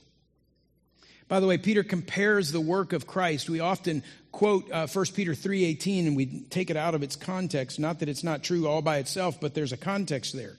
By 1.27 1.41
the 1.41 1.47
way, 1.47 1.57
Peter 1.57 1.83
compares 1.83 2.53
the 2.53 2.61
work 2.61 2.93
of 2.93 3.05
Christ. 3.05 3.49
We 3.49 3.59
often 3.59 4.01
quote 4.31 4.71
uh, 4.71 4.87
1 4.87 5.05
Peter 5.13 5.33
3:18 5.33 6.07
and 6.07 6.15
we 6.15 6.45
take 6.49 6.69
it 6.69 6.77
out 6.77 6.95
of 6.95 7.03
its 7.03 7.17
context, 7.17 7.81
not 7.81 7.99
that 7.99 8.07
it's 8.07 8.23
not 8.23 8.43
true 8.43 8.65
all 8.65 8.81
by 8.81 8.99
itself, 8.99 9.41
but 9.41 9.53
there's 9.53 9.73
a 9.73 9.77
context 9.77 10.33
there. 10.33 10.57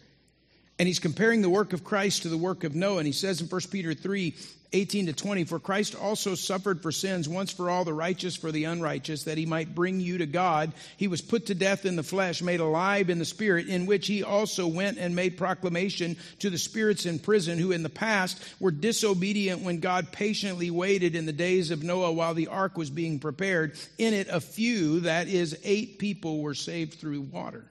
And 0.85 0.89
he's 0.91 0.99
comparing 0.99 1.41
the 1.41 1.49
work 1.49 1.73
of 1.73 1.83
Christ 1.83 2.25
to 2.25 2.29
the 2.29 2.37
work 2.37 2.63
of 2.63 2.75
Noah. 2.75 2.99
And 2.99 3.07
he 3.07 3.13
says 3.15 3.41
in 3.41 3.47
1 3.47 3.61
Peter 3.71 3.95
3 3.95 4.35
18 4.75 5.07
to 5.07 5.15
20, 5.15 5.45
For 5.45 5.59
Christ 5.59 5.95
also 5.95 6.35
suffered 6.35 6.83
for 6.83 6.93
sins 6.93 7.27
once 7.27 7.51
for 7.51 7.71
all, 7.71 7.87
the 7.87 7.95
righteous 7.95 8.37
for 8.37 8.53
the 8.53 8.65
unrighteous, 8.65 9.25
that 9.25 9.39
he 9.39 9.47
might 9.47 9.75
bring 9.75 9.99
you 9.99 10.19
to 10.19 10.27
God. 10.27 10.75
He 10.99 11.09
was 11.09 11.23
put 11.23 11.47
to 11.47 11.55
death 11.55 11.87
in 11.87 11.97
the 11.97 12.03
flesh, 12.03 12.43
made 12.43 12.61
alive 12.61 13.09
in 13.09 13.19
the 13.19 13.25
spirit, 13.25 13.69
in 13.69 13.87
which 13.87 14.07
he 14.07 14.23
also 14.23 14.67
went 14.67 14.99
and 14.99 15.17
made 15.17 15.39
proclamation 15.39 16.19
to 16.41 16.51
the 16.51 16.59
spirits 16.59 17.07
in 17.07 17.19
prison, 17.19 17.59
who 17.59 17.73
in 17.73 17.83
the 17.83 17.89
past 17.89 18.39
were 18.61 18.71
disobedient 18.71 19.63
when 19.63 19.81
God 19.81 20.13
patiently 20.13 20.71
waited 20.71 21.17
in 21.17 21.25
the 21.25 21.33
days 21.33 21.71
of 21.71 21.83
Noah 21.83 22.13
while 22.13 22.35
the 22.35 22.49
ark 22.49 22.77
was 22.77 22.91
being 22.91 23.21
prepared. 23.21 23.75
In 23.97 24.13
it, 24.13 24.29
a 24.29 24.39
few, 24.39 25.01
that 25.01 25.29
is, 25.29 25.59
eight 25.65 25.99
people, 25.99 26.43
were 26.43 26.53
saved 26.53 27.01
through 27.01 27.23
water. 27.23 27.65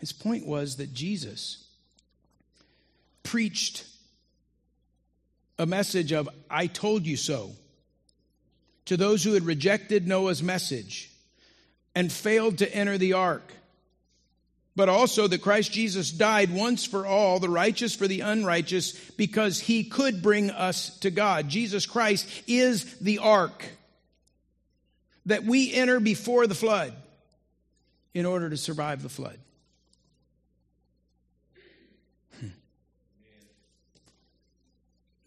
His 0.00 0.12
point 0.12 0.46
was 0.46 0.76
that 0.76 0.92
Jesus 0.92 1.64
preached 3.22 3.84
a 5.58 5.66
message 5.66 6.12
of, 6.12 6.28
I 6.50 6.66
told 6.66 7.06
you 7.06 7.16
so, 7.16 7.52
to 8.86 8.96
those 8.96 9.22
who 9.22 9.34
had 9.34 9.44
rejected 9.44 10.08
Noah's 10.08 10.42
message 10.42 11.10
and 11.94 12.10
failed 12.10 12.58
to 12.58 12.74
enter 12.74 12.96
the 12.96 13.12
ark. 13.12 13.52
But 14.74 14.88
also 14.88 15.28
that 15.28 15.42
Christ 15.42 15.70
Jesus 15.70 16.10
died 16.10 16.50
once 16.50 16.86
for 16.86 17.04
all, 17.04 17.38
the 17.38 17.50
righteous 17.50 17.94
for 17.94 18.08
the 18.08 18.20
unrighteous, 18.20 18.92
because 19.12 19.60
he 19.60 19.84
could 19.84 20.22
bring 20.22 20.50
us 20.50 20.98
to 21.00 21.10
God. 21.10 21.48
Jesus 21.48 21.84
Christ 21.84 22.26
is 22.46 22.94
the 22.98 23.18
ark 23.18 23.64
that 25.26 25.44
we 25.44 25.74
enter 25.74 26.00
before 26.00 26.46
the 26.46 26.54
flood 26.54 26.94
in 28.14 28.24
order 28.24 28.48
to 28.48 28.56
survive 28.56 29.02
the 29.02 29.08
flood. 29.10 29.38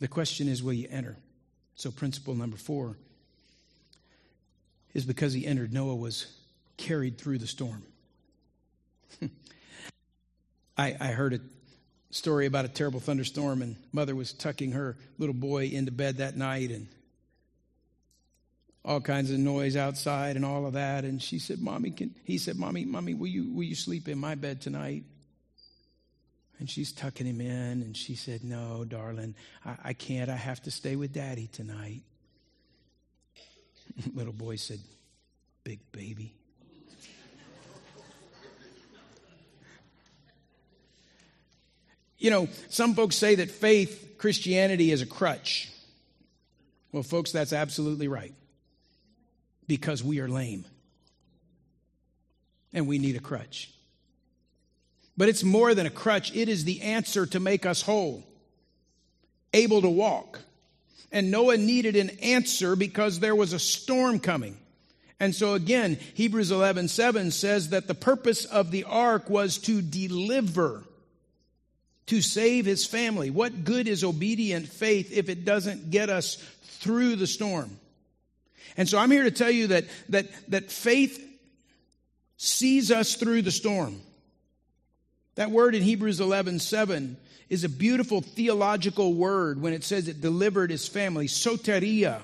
The 0.03 0.09
question 0.09 0.49
is, 0.49 0.61
will 0.61 0.73
you 0.73 0.89
enter? 0.91 1.15
So, 1.75 1.89
principle 1.89 2.35
number 2.35 2.57
four 2.57 2.97
is 4.93 5.05
because 5.05 5.31
he 5.31 5.47
entered, 5.47 5.71
Noah 5.71 5.95
was 5.95 6.27
carried 6.75 7.17
through 7.17 7.37
the 7.37 7.47
storm. 7.47 7.83
I, 10.77 10.97
I 10.99 11.07
heard 11.13 11.35
a 11.35 11.39
story 12.09 12.47
about 12.47 12.65
a 12.65 12.67
terrible 12.67 12.99
thunderstorm, 12.99 13.61
and 13.61 13.77
mother 13.93 14.13
was 14.13 14.33
tucking 14.33 14.73
her 14.73 14.97
little 15.19 15.33
boy 15.33 15.67
into 15.67 15.93
bed 15.93 16.17
that 16.17 16.35
night, 16.35 16.69
and 16.71 16.89
all 18.83 18.99
kinds 18.99 19.31
of 19.31 19.39
noise 19.39 19.77
outside 19.77 20.35
and 20.35 20.43
all 20.43 20.65
of 20.65 20.73
that. 20.73 21.05
And 21.05 21.21
she 21.21 21.39
said, 21.39 21.61
"Mommy, 21.61 21.91
can?" 21.91 22.13
He 22.25 22.39
said, 22.39 22.57
"Mommy, 22.57 22.83
mommy, 22.83 23.13
will 23.13 23.27
you 23.27 23.53
will 23.53 23.63
you 23.63 23.75
sleep 23.75 24.09
in 24.09 24.17
my 24.17 24.35
bed 24.35 24.59
tonight?" 24.59 25.05
And 26.59 26.69
she's 26.69 26.91
tucking 26.91 27.25
him 27.25 27.41
in, 27.41 27.81
and 27.81 27.97
she 27.97 28.15
said, 28.15 28.43
No, 28.43 28.85
darling, 28.85 29.35
I, 29.65 29.75
I 29.85 29.93
can't. 29.93 30.29
I 30.29 30.35
have 30.35 30.61
to 30.63 30.71
stay 30.71 30.95
with 30.95 31.13
daddy 31.13 31.47
tonight. 31.47 32.01
Little 34.13 34.33
boy 34.33 34.55
said, 34.55 34.79
Big 35.63 35.79
baby. 35.91 36.33
you 42.17 42.29
know, 42.29 42.47
some 42.69 42.95
folks 42.95 43.17
say 43.17 43.35
that 43.35 43.51
faith, 43.51 44.15
Christianity, 44.17 44.91
is 44.91 45.01
a 45.01 45.05
crutch. 45.05 45.69
Well, 46.93 47.03
folks, 47.03 47.33
that's 47.33 47.51
absolutely 47.51 48.07
right. 48.07 48.33
Because 49.67 50.01
we 50.01 50.19
are 50.19 50.29
lame. 50.29 50.63
And 52.71 52.87
we 52.87 52.97
need 52.97 53.17
a 53.17 53.19
crutch. 53.19 53.72
But 55.15 55.29
it's 55.29 55.43
more 55.43 55.75
than 55.75 55.85
a 55.85 55.91
crutch, 55.91 56.35
it 56.35 56.49
is 56.49 56.65
the 56.65 56.81
answer 56.81 57.25
to 57.27 57.39
make 57.39 57.65
us 57.65 57.81
whole, 57.81 58.23
able 59.53 59.81
to 59.81 59.89
walk. 59.89 60.39
And 61.11 61.29
Noah 61.29 61.57
needed 61.57 61.95
an 61.95 62.09
answer 62.21 62.75
because 62.75 63.19
there 63.19 63.35
was 63.35 63.53
a 63.53 63.59
storm 63.59 64.19
coming. 64.19 64.57
And 65.19 65.35
so 65.35 65.53
again, 65.53 65.99
Hebrews 66.15 66.51
11 66.51 66.87
7 66.87 67.29
says 67.31 67.69
that 67.69 67.87
the 67.87 67.93
purpose 67.93 68.45
of 68.45 68.71
the 68.71 68.85
ark 68.85 69.29
was 69.29 69.59
to 69.59 69.81
deliver, 69.81 70.83
to 72.07 72.21
save 72.21 72.65
his 72.65 72.85
family. 72.85 73.29
What 73.29 73.63
good 73.63 73.87
is 73.87 74.03
obedient 74.03 74.67
faith 74.67 75.15
if 75.15 75.29
it 75.29 75.45
doesn't 75.45 75.91
get 75.91 76.09
us 76.09 76.35
through 76.63 77.17
the 77.17 77.27
storm? 77.27 77.79
And 78.75 78.89
so 78.89 78.97
I'm 78.97 79.11
here 79.11 79.23
to 79.23 79.31
tell 79.31 79.51
you 79.51 79.67
that, 79.67 79.85
that, 80.09 80.25
that 80.49 80.71
faith 80.71 81.23
sees 82.37 82.91
us 82.91 83.13
through 83.13 83.43
the 83.43 83.51
storm. 83.51 84.01
That 85.35 85.51
word 85.51 85.75
in 85.75 85.81
Hebrews 85.81 86.19
11 86.19 86.59
7 86.59 87.17
is 87.49 87.63
a 87.63 87.69
beautiful 87.69 88.21
theological 88.21 89.13
word 89.13 89.61
when 89.61 89.73
it 89.73 89.83
says 89.83 90.07
it 90.07 90.21
delivered 90.21 90.71
his 90.71 90.87
family. 90.87 91.27
Soteria 91.27 92.21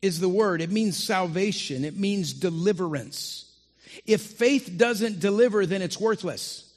is 0.00 0.20
the 0.20 0.28
word. 0.28 0.60
It 0.60 0.70
means 0.70 1.02
salvation, 1.02 1.84
it 1.84 1.96
means 1.96 2.32
deliverance. 2.32 3.48
If 4.06 4.22
faith 4.22 4.72
doesn't 4.76 5.20
deliver, 5.20 5.66
then 5.66 5.82
it's 5.82 6.00
worthless. 6.00 6.68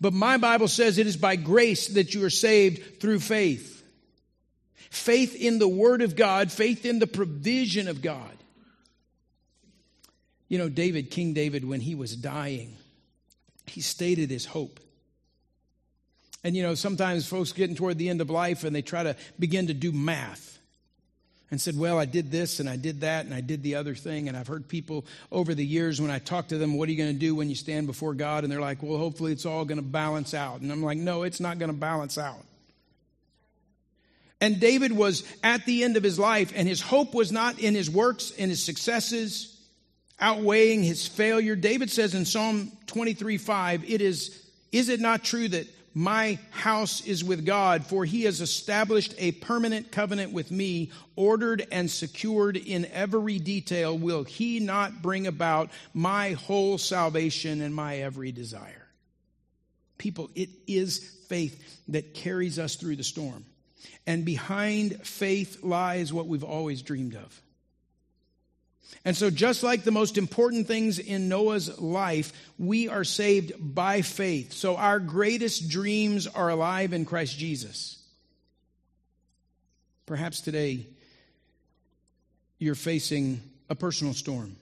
But 0.00 0.12
my 0.12 0.36
Bible 0.36 0.68
says 0.68 0.98
it 0.98 1.06
is 1.06 1.16
by 1.16 1.36
grace 1.36 1.88
that 1.88 2.14
you 2.14 2.24
are 2.24 2.30
saved 2.30 3.00
through 3.00 3.20
faith. 3.20 3.82
Faith 4.90 5.34
in 5.34 5.58
the 5.58 5.68
Word 5.68 6.02
of 6.02 6.14
God, 6.14 6.52
faith 6.52 6.84
in 6.84 6.98
the 6.98 7.06
provision 7.06 7.88
of 7.88 8.02
God. 8.02 8.30
You 10.48 10.58
know, 10.58 10.68
David, 10.68 11.10
King 11.10 11.32
David, 11.32 11.64
when 11.64 11.80
he 11.80 11.94
was 11.94 12.14
dying, 12.14 12.76
he 13.66 13.80
stated 13.80 14.30
his 14.30 14.46
hope. 14.46 14.80
And 16.42 16.54
you 16.54 16.62
know, 16.62 16.74
sometimes 16.74 17.26
folks 17.26 17.52
getting 17.52 17.74
toward 17.74 17.98
the 17.98 18.10
end 18.10 18.20
of 18.20 18.28
life 18.28 18.64
and 18.64 18.76
they 18.76 18.82
try 18.82 19.02
to 19.02 19.16
begin 19.38 19.68
to 19.68 19.74
do 19.74 19.92
math 19.92 20.58
and 21.50 21.60
said, 21.60 21.78
Well, 21.78 21.98
I 21.98 22.04
did 22.04 22.30
this 22.30 22.60
and 22.60 22.68
I 22.68 22.76
did 22.76 23.00
that 23.00 23.24
and 23.24 23.34
I 23.34 23.40
did 23.40 23.62
the 23.62 23.76
other 23.76 23.94
thing. 23.94 24.28
And 24.28 24.36
I've 24.36 24.46
heard 24.46 24.68
people 24.68 25.06
over 25.32 25.54
the 25.54 25.64
years 25.64 26.00
when 26.00 26.10
I 26.10 26.18
talk 26.18 26.48
to 26.48 26.58
them, 26.58 26.76
What 26.76 26.88
are 26.88 26.92
you 26.92 26.98
going 26.98 27.14
to 27.14 27.18
do 27.18 27.34
when 27.34 27.48
you 27.48 27.54
stand 27.54 27.86
before 27.86 28.12
God? 28.12 28.44
And 28.44 28.52
they're 28.52 28.60
like, 28.60 28.82
Well, 28.82 28.98
hopefully 28.98 29.32
it's 29.32 29.46
all 29.46 29.64
going 29.64 29.78
to 29.78 29.82
balance 29.82 30.34
out. 30.34 30.60
And 30.60 30.70
I'm 30.70 30.82
like, 30.82 30.98
No, 30.98 31.22
it's 31.22 31.40
not 31.40 31.58
going 31.58 31.70
to 31.70 31.76
balance 31.76 32.18
out. 32.18 32.44
And 34.40 34.60
David 34.60 34.92
was 34.92 35.24
at 35.42 35.64
the 35.64 35.84
end 35.84 35.96
of 35.96 36.02
his 36.02 36.18
life, 36.18 36.52
and 36.54 36.68
his 36.68 36.82
hope 36.82 37.14
was 37.14 37.32
not 37.32 37.58
in 37.58 37.74
his 37.74 37.88
works, 37.88 38.30
in 38.30 38.50
his 38.50 38.62
successes, 38.62 39.53
outweighing 40.20 40.82
his 40.82 41.06
failure. 41.06 41.56
David 41.56 41.90
says 41.90 42.14
in 42.14 42.24
Psalm 42.24 42.72
23 42.86 43.38
5, 43.38 43.90
it 43.90 44.00
is, 44.00 44.42
is 44.72 44.88
it 44.88 45.00
not 45.00 45.24
true 45.24 45.48
that 45.48 45.66
my 45.96 46.40
house 46.50 47.06
is 47.06 47.22
with 47.22 47.46
God, 47.46 47.86
for 47.86 48.04
he 48.04 48.24
has 48.24 48.40
established 48.40 49.14
a 49.16 49.30
permanent 49.30 49.92
covenant 49.92 50.32
with 50.32 50.50
me, 50.50 50.90
ordered 51.14 51.64
and 51.70 51.88
secured 51.88 52.56
in 52.56 52.84
every 52.86 53.38
detail. 53.38 53.96
Will 53.96 54.24
he 54.24 54.58
not 54.58 55.02
bring 55.02 55.28
about 55.28 55.70
my 55.94 56.32
whole 56.32 56.78
salvation 56.78 57.60
and 57.60 57.72
my 57.72 57.98
every 57.98 58.32
desire? 58.32 58.88
People, 59.96 60.30
it 60.34 60.50
is 60.66 60.98
faith 61.28 61.80
that 61.86 62.12
carries 62.14 62.58
us 62.58 62.74
through 62.74 62.96
the 62.96 63.04
storm. 63.04 63.44
And 64.04 64.24
behind 64.24 65.06
faith 65.06 65.62
lies 65.62 66.12
what 66.12 66.26
we've 66.26 66.42
always 66.42 66.82
dreamed 66.82 67.14
of. 67.14 67.40
And 69.04 69.16
so, 69.16 69.28
just 69.28 69.62
like 69.62 69.84
the 69.84 69.90
most 69.90 70.16
important 70.16 70.66
things 70.66 70.98
in 70.98 71.28
Noah's 71.28 71.78
life, 71.78 72.32
we 72.58 72.88
are 72.88 73.04
saved 73.04 73.52
by 73.58 74.00
faith. 74.00 74.52
So, 74.52 74.76
our 74.76 74.98
greatest 74.98 75.68
dreams 75.68 76.26
are 76.26 76.48
alive 76.48 76.92
in 76.92 77.04
Christ 77.04 77.38
Jesus. 77.38 77.98
Perhaps 80.06 80.40
today 80.40 80.86
you're 82.58 82.74
facing 82.74 83.42
a 83.68 83.74
personal 83.74 84.14
storm. 84.14 84.56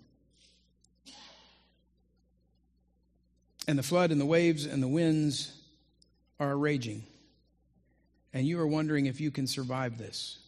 And 3.68 3.78
the 3.78 3.82
flood 3.82 4.10
and 4.10 4.20
the 4.20 4.26
waves 4.26 4.66
and 4.66 4.82
the 4.82 4.88
winds 4.88 5.56
are 6.40 6.56
raging. 6.56 7.04
And 8.32 8.46
you 8.46 8.58
are 8.58 8.66
wondering 8.66 9.06
if 9.06 9.20
you 9.20 9.30
can 9.30 9.46
survive 9.46 9.98
this. 9.98 10.38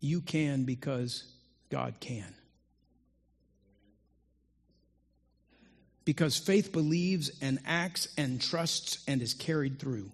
You 0.00 0.20
can 0.20 0.64
because 0.64 1.24
God 1.70 1.94
can. 2.00 2.34
Because 6.04 6.38
faith 6.38 6.72
believes 6.72 7.30
and 7.42 7.58
acts 7.66 8.08
and 8.16 8.40
trusts 8.40 9.04
and 9.06 9.20
is 9.20 9.34
carried 9.34 9.78
through. 9.78 10.10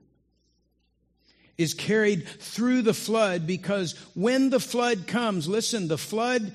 Is 1.56 1.72
carried 1.72 2.26
through 2.26 2.82
the 2.82 2.94
flood 2.94 3.46
because 3.46 3.92
when 4.14 4.50
the 4.50 4.58
flood 4.58 5.06
comes, 5.06 5.46
listen, 5.46 5.86
the 5.86 5.98
flood 5.98 6.52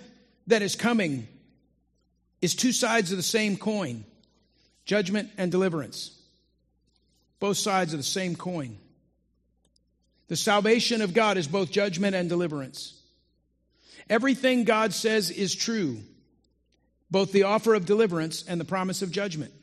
that 0.47 0.61
is 0.61 0.75
coming 0.75 1.27
is 2.41 2.53
two 2.53 2.73
sides 2.73 3.11
of 3.11 3.17
the 3.17 3.23
same 3.23 3.55
coin 3.55 4.03
judgment 4.85 5.29
and 5.37 5.51
deliverance. 5.51 6.19
Both 7.39 7.57
sides 7.57 7.93
of 7.93 7.99
the 7.99 8.03
same 8.03 8.35
coin. 8.35 8.77
The 10.29 10.35
salvation 10.35 11.01
of 11.01 11.13
God 11.13 11.37
is 11.37 11.47
both 11.47 11.69
judgment 11.69 12.15
and 12.15 12.27
deliverance. 12.27 12.98
Everything 14.09 14.63
God 14.63 14.93
says 14.93 15.29
is 15.29 15.53
true, 15.53 15.99
both 17.11 17.31
the 17.31 17.43
offer 17.43 17.75
of 17.75 17.85
deliverance 17.85 18.43
and 18.47 18.59
the 18.59 18.65
promise 18.65 19.01
of 19.01 19.11
judgment. 19.11 19.53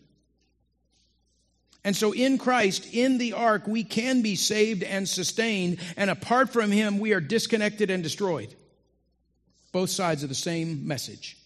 And 1.82 1.94
so 1.94 2.12
in 2.12 2.38
Christ, 2.38 2.92
in 2.92 3.18
the 3.18 3.34
ark, 3.34 3.66
we 3.66 3.84
can 3.84 4.22
be 4.22 4.34
saved 4.34 4.82
and 4.82 5.08
sustained, 5.08 5.78
and 5.96 6.10
apart 6.10 6.52
from 6.52 6.72
Him, 6.72 6.98
we 6.98 7.12
are 7.12 7.20
disconnected 7.20 7.90
and 7.90 8.02
destroyed. 8.02 8.54
Both 9.70 9.90
sides 9.90 10.22
of 10.22 10.28
the 10.28 10.34
same 10.34 10.88
message. 10.88 11.36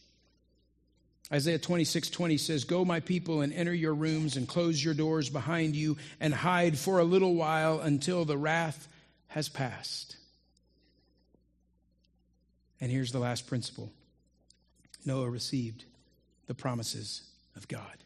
Isaiah 1.32 1.58
26, 1.58 2.10
20 2.10 2.38
says, 2.38 2.64
Go, 2.64 2.84
my 2.84 3.00
people, 3.00 3.42
and 3.42 3.52
enter 3.52 3.74
your 3.74 3.94
rooms 3.94 4.36
and 4.36 4.48
close 4.48 4.82
your 4.82 4.94
doors 4.94 5.28
behind 5.30 5.76
you 5.76 5.96
and 6.20 6.34
hide 6.34 6.76
for 6.76 6.98
a 6.98 7.04
little 7.04 7.34
while 7.34 7.80
until 7.80 8.24
the 8.24 8.38
wrath 8.38 8.88
has 9.28 9.48
passed. 9.48 10.16
And 12.80 12.90
here's 12.90 13.12
the 13.12 13.18
last 13.18 13.46
principle 13.46 13.92
Noah 15.04 15.28
received 15.28 15.84
the 16.46 16.54
promises 16.54 17.22
of 17.56 17.68
God. 17.68 18.04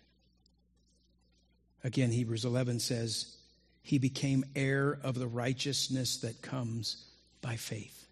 Again, 1.83 2.11
Hebrews 2.11 2.45
11 2.45 2.81
says, 2.81 3.37
He 3.83 3.99
became 3.99 4.45
heir 4.57 4.99
of 5.03 5.19
the 5.19 5.27
righteousness 5.27 6.19
that 6.19 6.43
comes 6.43 7.05
by 7.43 7.57
faith. 7.57 8.07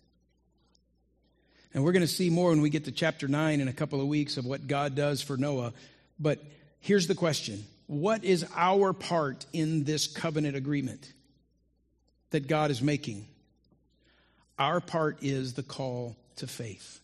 And 1.75 1.83
we're 1.83 1.93
going 1.93 2.03
to 2.03 2.09
see 2.09 2.29
more 2.29 2.51
when 2.51 2.61
we 2.61 2.69
get 2.69 2.85
to 2.85 2.93
chapter 2.93 3.29
9 3.29 3.61
in 3.61 3.69
a 3.69 3.73
couple 3.73 4.01
of 4.01 4.07
weeks 4.07 4.37
of 4.37 4.45
what 4.45 4.67
God 4.67 4.95
does 4.95 5.23
for 5.23 5.39
Noah. 5.39 5.73
But 6.21 6.45
here's 6.81 7.07
the 7.07 7.15
question 7.15 7.65
What 7.87 8.25
is 8.25 8.47
our 8.55 8.93
part 8.93 9.47
in 9.53 9.85
this 9.85 10.07
covenant 10.07 10.55
agreement 10.55 11.11
that 12.31 12.47
God 12.47 12.71
is 12.71 12.83
making? 12.83 13.27
Our 14.59 14.81
part 14.81 15.23
is 15.23 15.55
the 15.55 15.63
call 15.63 16.17
to 16.37 16.47
faith. 16.47 17.01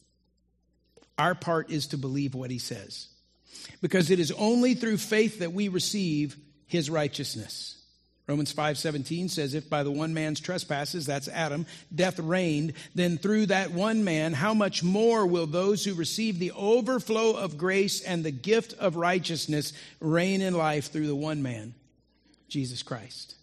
Our 1.16 1.34
part 1.34 1.70
is 1.70 1.88
to 1.88 1.98
believe 1.98 2.34
what 2.34 2.50
he 2.50 2.58
says. 2.58 3.08
Because 3.80 4.10
it 4.10 4.20
is 4.20 4.32
only 4.32 4.74
through 4.74 4.98
faith 4.98 5.40
that 5.40 5.52
we 5.52 5.68
receive 5.68 6.36
his 6.66 6.88
righteousness. 6.88 7.78
Romans 8.28 8.52
5:17 8.52 9.30
says 9.30 9.54
if 9.54 9.70
by 9.70 9.82
the 9.82 9.90
one 9.90 10.12
man's 10.12 10.38
trespasses 10.38 11.06
that's 11.06 11.28
Adam 11.28 11.64
death 11.94 12.18
reigned 12.18 12.74
then 12.94 13.16
through 13.16 13.46
that 13.46 13.72
one 13.72 14.04
man 14.04 14.34
how 14.34 14.52
much 14.52 14.82
more 14.82 15.26
will 15.26 15.46
those 15.46 15.82
who 15.82 15.94
receive 15.94 16.38
the 16.38 16.52
overflow 16.52 17.32
of 17.32 17.56
grace 17.56 18.02
and 18.02 18.22
the 18.22 18.30
gift 18.30 18.74
of 18.74 18.96
righteousness 18.96 19.72
reign 19.98 20.42
in 20.42 20.52
life 20.52 20.92
through 20.92 21.06
the 21.06 21.16
one 21.16 21.42
man 21.42 21.72
Jesus 22.48 22.82
Christ. 22.82 23.34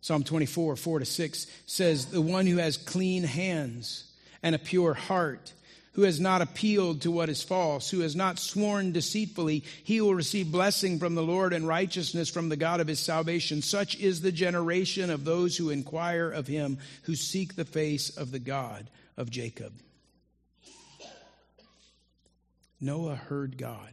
Psalm 0.00 0.24
24 0.24 0.76
4 0.76 0.98
to 1.00 1.04
6 1.04 1.46
says 1.66 2.06
the 2.06 2.22
one 2.22 2.46
who 2.46 2.56
has 2.56 2.78
clean 2.78 3.24
hands 3.24 4.10
and 4.44 4.54
a 4.54 4.58
pure 4.58 4.92
heart, 4.92 5.54
who 5.92 6.02
has 6.02 6.20
not 6.20 6.42
appealed 6.42 7.00
to 7.00 7.10
what 7.10 7.30
is 7.30 7.42
false, 7.42 7.88
who 7.88 8.00
has 8.00 8.14
not 8.14 8.38
sworn 8.38 8.92
deceitfully, 8.92 9.64
he 9.84 10.00
will 10.00 10.14
receive 10.14 10.52
blessing 10.52 10.98
from 10.98 11.14
the 11.14 11.22
Lord 11.22 11.54
and 11.54 11.66
righteousness 11.66 12.28
from 12.28 12.50
the 12.50 12.56
God 12.56 12.80
of 12.80 12.86
his 12.86 13.00
salvation. 13.00 13.62
Such 13.62 13.96
is 13.98 14.20
the 14.20 14.32
generation 14.32 15.08
of 15.08 15.24
those 15.24 15.56
who 15.56 15.70
inquire 15.70 16.30
of 16.30 16.46
him, 16.46 16.78
who 17.04 17.14
seek 17.14 17.56
the 17.56 17.64
face 17.64 18.10
of 18.10 18.32
the 18.32 18.38
God 18.38 18.90
of 19.16 19.30
Jacob. 19.30 19.72
Noah 22.80 23.14
heard 23.14 23.56
God, 23.56 23.92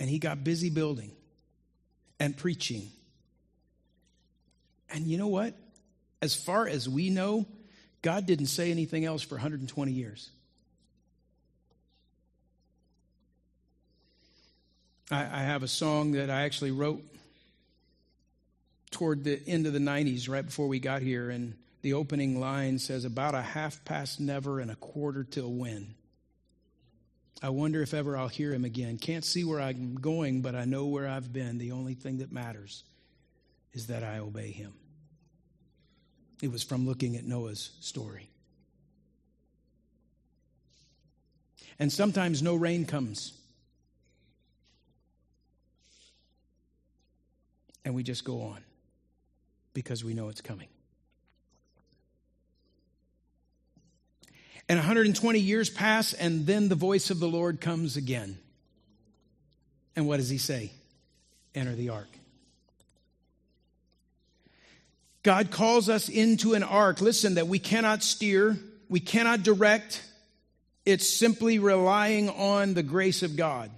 and 0.00 0.08
he 0.08 0.18
got 0.18 0.42
busy 0.42 0.70
building 0.70 1.10
and 2.18 2.34
preaching. 2.34 2.88
And 4.88 5.06
you 5.06 5.18
know 5.18 5.26
what? 5.26 5.54
As 6.22 6.34
far 6.34 6.66
as 6.66 6.88
we 6.88 7.10
know, 7.10 7.44
God 8.04 8.26
didn't 8.26 8.48
say 8.48 8.70
anything 8.70 9.06
else 9.06 9.22
for 9.22 9.36
120 9.36 9.90
years. 9.90 10.28
I, 15.10 15.22
I 15.22 15.42
have 15.44 15.62
a 15.62 15.68
song 15.68 16.12
that 16.12 16.28
I 16.28 16.42
actually 16.42 16.70
wrote 16.70 17.02
toward 18.90 19.24
the 19.24 19.40
end 19.46 19.66
of 19.66 19.72
the 19.72 19.78
90s, 19.78 20.28
right 20.28 20.44
before 20.44 20.68
we 20.68 20.80
got 20.80 21.00
here, 21.00 21.30
and 21.30 21.54
the 21.80 21.94
opening 21.94 22.38
line 22.38 22.78
says, 22.78 23.06
About 23.06 23.34
a 23.34 23.40
half 23.40 23.82
past 23.86 24.20
never 24.20 24.60
and 24.60 24.70
a 24.70 24.76
quarter 24.76 25.24
till 25.24 25.50
when. 25.50 25.94
I 27.42 27.48
wonder 27.48 27.80
if 27.80 27.94
ever 27.94 28.18
I'll 28.18 28.28
hear 28.28 28.52
him 28.52 28.66
again. 28.66 28.98
Can't 28.98 29.24
see 29.24 29.44
where 29.44 29.62
I'm 29.62 29.94
going, 29.94 30.42
but 30.42 30.54
I 30.54 30.66
know 30.66 30.84
where 30.84 31.08
I've 31.08 31.32
been. 31.32 31.56
The 31.56 31.72
only 31.72 31.94
thing 31.94 32.18
that 32.18 32.30
matters 32.30 32.84
is 33.72 33.86
that 33.86 34.04
I 34.04 34.18
obey 34.18 34.50
him. 34.50 34.74
It 36.44 36.52
was 36.52 36.62
from 36.62 36.86
looking 36.86 37.16
at 37.16 37.24
Noah's 37.24 37.70
story. 37.80 38.28
And 41.78 41.90
sometimes 41.90 42.42
no 42.42 42.54
rain 42.54 42.84
comes. 42.84 43.32
And 47.82 47.94
we 47.94 48.02
just 48.02 48.26
go 48.26 48.42
on 48.42 48.62
because 49.72 50.04
we 50.04 50.12
know 50.12 50.28
it's 50.28 50.42
coming. 50.42 50.68
And 54.68 54.78
120 54.78 55.38
years 55.38 55.70
pass, 55.70 56.12
and 56.12 56.44
then 56.44 56.68
the 56.68 56.74
voice 56.74 57.08
of 57.08 57.20
the 57.20 57.28
Lord 57.28 57.62
comes 57.62 57.96
again. 57.96 58.36
And 59.96 60.06
what 60.06 60.18
does 60.18 60.28
he 60.28 60.36
say? 60.36 60.72
Enter 61.54 61.74
the 61.74 61.88
ark. 61.88 62.08
God 65.24 65.50
calls 65.50 65.88
us 65.88 66.08
into 66.08 66.52
an 66.52 66.62
ark, 66.62 67.00
listen, 67.00 67.34
that 67.34 67.48
we 67.48 67.58
cannot 67.58 68.02
steer, 68.04 68.56
we 68.88 69.00
cannot 69.00 69.42
direct. 69.42 70.04
It's 70.84 71.08
simply 71.08 71.58
relying 71.58 72.28
on 72.28 72.74
the 72.74 72.82
grace 72.82 73.22
of 73.22 73.34
God. 73.34 73.70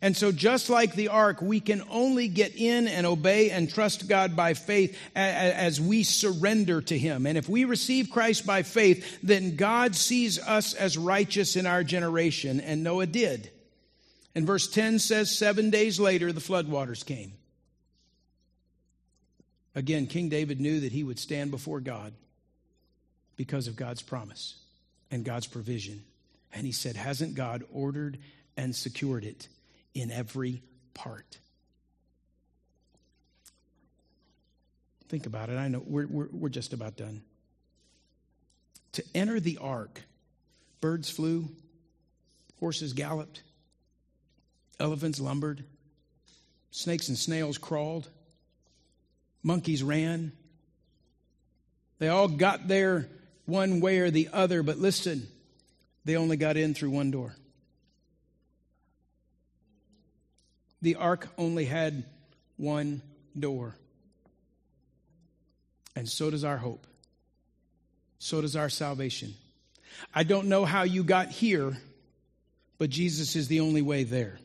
And 0.00 0.16
so, 0.16 0.32
just 0.32 0.70
like 0.70 0.94
the 0.94 1.08
ark, 1.08 1.40
we 1.42 1.60
can 1.60 1.82
only 1.90 2.26
get 2.26 2.56
in 2.56 2.88
and 2.88 3.06
obey 3.06 3.50
and 3.50 3.72
trust 3.72 4.08
God 4.08 4.34
by 4.34 4.54
faith 4.54 4.98
as 5.14 5.80
we 5.80 6.02
surrender 6.02 6.80
to 6.80 6.98
Him. 6.98 7.26
And 7.26 7.38
if 7.38 7.48
we 7.48 7.66
receive 7.66 8.10
Christ 8.10 8.44
by 8.44 8.62
faith, 8.62 9.18
then 9.22 9.54
God 9.54 9.94
sees 9.94 10.40
us 10.40 10.74
as 10.74 10.98
righteous 10.98 11.54
in 11.54 11.66
our 11.66 11.84
generation, 11.84 12.60
and 12.60 12.82
Noah 12.82 13.06
did. 13.06 13.50
And 14.34 14.46
verse 14.46 14.66
10 14.66 14.98
says, 14.98 15.30
Seven 15.30 15.70
days 15.70 16.00
later, 16.00 16.32
the 16.32 16.40
floodwaters 16.40 17.04
came. 17.04 17.34
Again, 19.74 20.06
King 20.06 20.28
David 20.28 20.60
knew 20.60 20.80
that 20.80 20.92
he 20.92 21.02
would 21.02 21.18
stand 21.18 21.50
before 21.50 21.80
God 21.80 22.12
because 23.36 23.68
of 23.68 23.76
God's 23.76 24.02
promise 24.02 24.56
and 25.10 25.24
God's 25.24 25.46
provision. 25.46 26.02
And 26.52 26.66
he 26.66 26.72
said, 26.72 26.96
Hasn't 26.96 27.34
God 27.34 27.64
ordered 27.72 28.18
and 28.56 28.76
secured 28.76 29.24
it 29.24 29.48
in 29.94 30.10
every 30.10 30.62
part? 30.94 31.38
Think 35.08 35.26
about 35.26 35.50
it. 35.50 35.56
I 35.56 35.68
know 35.68 35.82
we're, 35.84 36.06
we're, 36.06 36.28
we're 36.32 36.48
just 36.48 36.72
about 36.72 36.96
done. 36.96 37.22
To 38.92 39.04
enter 39.14 39.40
the 39.40 39.58
ark, 39.58 40.02
birds 40.80 41.10
flew, 41.10 41.48
horses 42.60 42.92
galloped, 42.92 43.42
elephants 44.78 45.20
lumbered, 45.20 45.64
snakes 46.70 47.08
and 47.08 47.16
snails 47.16 47.56
crawled, 47.56 48.08
monkeys 49.42 49.82
ran. 49.82 50.32
They 51.98 52.08
all 52.08 52.28
got 52.28 52.68
there 52.68 53.08
one 53.46 53.80
way 53.80 53.98
or 53.98 54.10
the 54.10 54.28
other, 54.32 54.62
but 54.62 54.78
listen, 54.78 55.26
they 56.04 56.16
only 56.16 56.36
got 56.36 56.56
in 56.56 56.74
through 56.74 56.90
one 56.90 57.10
door. 57.10 57.34
The 60.80 60.96
ark 60.96 61.28
only 61.38 61.64
had 61.64 62.04
one 62.56 63.02
door. 63.38 63.76
And 65.94 66.08
so 66.08 66.30
does 66.30 66.44
our 66.44 66.56
hope. 66.56 66.86
So 68.18 68.40
does 68.40 68.56
our 68.56 68.68
salvation. 68.68 69.34
I 70.14 70.22
don't 70.22 70.48
know 70.48 70.64
how 70.64 70.82
you 70.82 71.04
got 71.04 71.28
here, 71.28 71.76
but 72.78 72.90
Jesus 72.90 73.36
is 73.36 73.48
the 73.48 73.60
only 73.60 73.82
way 73.82 74.04
there. 74.04 74.38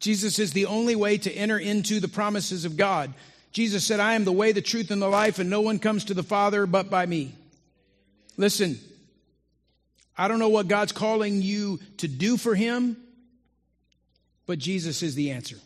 Jesus 0.00 0.38
is 0.38 0.52
the 0.52 0.66
only 0.66 0.96
way 0.96 1.18
to 1.18 1.32
enter 1.32 1.58
into 1.58 2.00
the 2.00 2.08
promises 2.08 2.64
of 2.64 2.76
God. 2.76 3.12
Jesus 3.52 3.84
said, 3.84 4.00
I 4.00 4.14
am 4.14 4.24
the 4.24 4.32
way, 4.32 4.52
the 4.52 4.62
truth, 4.62 4.90
and 4.90 5.00
the 5.00 5.08
life, 5.08 5.38
and 5.38 5.50
no 5.50 5.60
one 5.60 5.78
comes 5.78 6.06
to 6.06 6.14
the 6.14 6.22
Father 6.22 6.66
but 6.66 6.88
by 6.90 7.04
me. 7.04 7.34
Listen, 8.36 8.78
I 10.16 10.28
don't 10.28 10.38
know 10.38 10.48
what 10.48 10.68
God's 10.68 10.92
calling 10.92 11.42
you 11.42 11.80
to 11.98 12.08
do 12.08 12.36
for 12.36 12.54
Him, 12.54 12.96
but 14.46 14.58
Jesus 14.58 15.02
is 15.02 15.14
the 15.14 15.32
answer. 15.32 15.56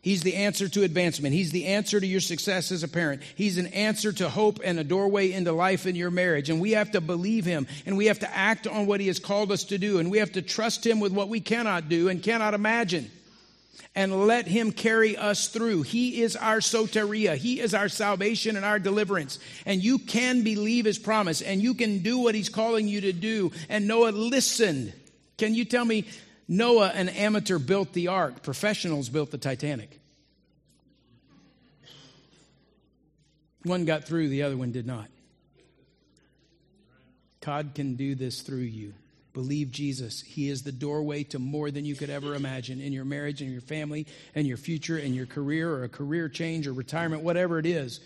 He's 0.00 0.22
the 0.22 0.36
answer 0.36 0.68
to 0.68 0.84
advancement. 0.84 1.34
He's 1.34 1.50
the 1.50 1.66
answer 1.66 1.98
to 1.98 2.06
your 2.06 2.20
success 2.20 2.70
as 2.70 2.84
a 2.84 2.88
parent. 2.88 3.22
He's 3.34 3.58
an 3.58 3.66
answer 3.68 4.12
to 4.12 4.28
hope 4.28 4.60
and 4.62 4.78
a 4.78 4.84
doorway 4.84 5.32
into 5.32 5.52
life 5.52 5.86
in 5.86 5.96
your 5.96 6.12
marriage. 6.12 6.50
And 6.50 6.60
we 6.60 6.72
have 6.72 6.92
to 6.92 7.00
believe 7.00 7.44
Him 7.44 7.66
and 7.84 7.96
we 7.96 8.06
have 8.06 8.20
to 8.20 8.36
act 8.36 8.68
on 8.68 8.86
what 8.86 9.00
He 9.00 9.08
has 9.08 9.18
called 9.18 9.50
us 9.50 9.64
to 9.64 9.78
do. 9.78 9.98
And 9.98 10.10
we 10.10 10.18
have 10.18 10.32
to 10.32 10.42
trust 10.42 10.86
Him 10.86 11.00
with 11.00 11.12
what 11.12 11.28
we 11.28 11.40
cannot 11.40 11.88
do 11.88 12.08
and 12.08 12.22
cannot 12.22 12.54
imagine. 12.54 13.10
And 13.96 14.28
let 14.28 14.46
Him 14.46 14.70
carry 14.70 15.16
us 15.16 15.48
through. 15.48 15.82
He 15.82 16.22
is 16.22 16.36
our 16.36 16.58
soteria. 16.58 17.36
He 17.36 17.58
is 17.58 17.74
our 17.74 17.88
salvation 17.88 18.54
and 18.54 18.64
our 18.64 18.78
deliverance. 18.78 19.40
And 19.66 19.82
you 19.82 19.98
can 19.98 20.44
believe 20.44 20.84
His 20.84 20.98
promise 20.98 21.42
and 21.42 21.60
you 21.60 21.74
can 21.74 21.98
do 21.98 22.18
what 22.18 22.36
He's 22.36 22.48
calling 22.48 22.86
you 22.86 23.00
to 23.00 23.12
do. 23.12 23.50
And 23.68 23.88
Noah 23.88 24.10
listened. 24.10 24.92
Can 25.38 25.56
you 25.56 25.64
tell 25.64 25.84
me 25.84 26.06
Noah, 26.48 26.88
an 26.88 27.10
amateur, 27.10 27.58
built 27.58 27.92
the 27.92 28.08
ark, 28.08 28.42
professionals 28.42 29.10
built 29.10 29.30
the 29.30 29.38
Titanic. 29.38 30.00
One 33.64 33.84
got 33.84 34.04
through, 34.04 34.30
the 34.30 34.44
other 34.44 34.56
one 34.56 34.72
did 34.72 34.86
not. 34.86 35.08
God 37.48 37.72
can 37.74 37.96
do 37.96 38.14
this 38.14 38.40
through 38.42 38.58
you. 38.58 38.94
Believe 39.32 39.70
Jesus. 39.70 40.20
He 40.20 40.48
is 40.48 40.62
the 40.62 40.72
doorway 40.72 41.22
to 41.24 41.38
more 41.38 41.70
than 41.70 41.84
you 41.84 41.94
could 41.94 42.10
ever 42.10 42.34
imagine 42.34 42.80
in 42.80 42.92
your 42.92 43.04
marriage 43.04 43.40
and 43.40 43.50
your 43.50 43.60
family 43.60 44.06
and 44.34 44.46
your 44.46 44.56
future 44.56 44.98
and 44.98 45.14
your 45.14 45.26
career 45.26 45.70
or 45.70 45.84
a 45.84 45.88
career 45.88 46.28
change 46.28 46.66
or 46.66 46.72
retirement, 46.72 47.22
whatever 47.22 47.58
it 47.58 47.66
is. 47.66 48.00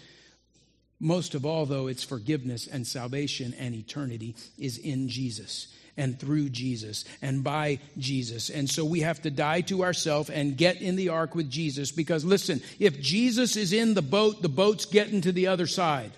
Most 1.01 1.34
of 1.34 1.45
all, 1.45 1.66
though, 1.66 1.88
it's 1.88 2.05
forgiveness 2.05 2.68
and 2.68 2.86
salvation 2.86 3.55
and 3.59 3.74
eternity 3.74 4.36
is 4.59 4.78
in 4.78 5.09
Jesus 5.09 5.74
and 5.97 6.18
through 6.18 6.49
Jesus 6.49 7.05
and 7.20 7.45
by 7.45 7.78
Jesus. 7.99 8.51
And 8.51 8.68
so 8.68 8.84
we 8.84 9.01
have 9.01 9.22
to 9.22 9.30
die 9.30 9.61
to 9.62 9.84
ourselves 9.84 10.30
and 10.30 10.57
get 10.57 10.80
in 10.80 10.97
the 10.97 11.11
ark 11.11 11.34
with 11.34 11.51
Jesus 11.51 11.90
because 11.90 12.24
listen, 12.24 12.62
if 12.78 13.01
Jesus 13.01 13.57
is 13.57 13.72
in 13.72 13.95
the 13.95 14.03
boat, 14.03 14.43
the 14.43 14.49
boat's 14.49 14.86
getting 14.86 15.20
to 15.22 15.32
the 15.32 15.49
other 15.49 15.66
side. 15.66 16.12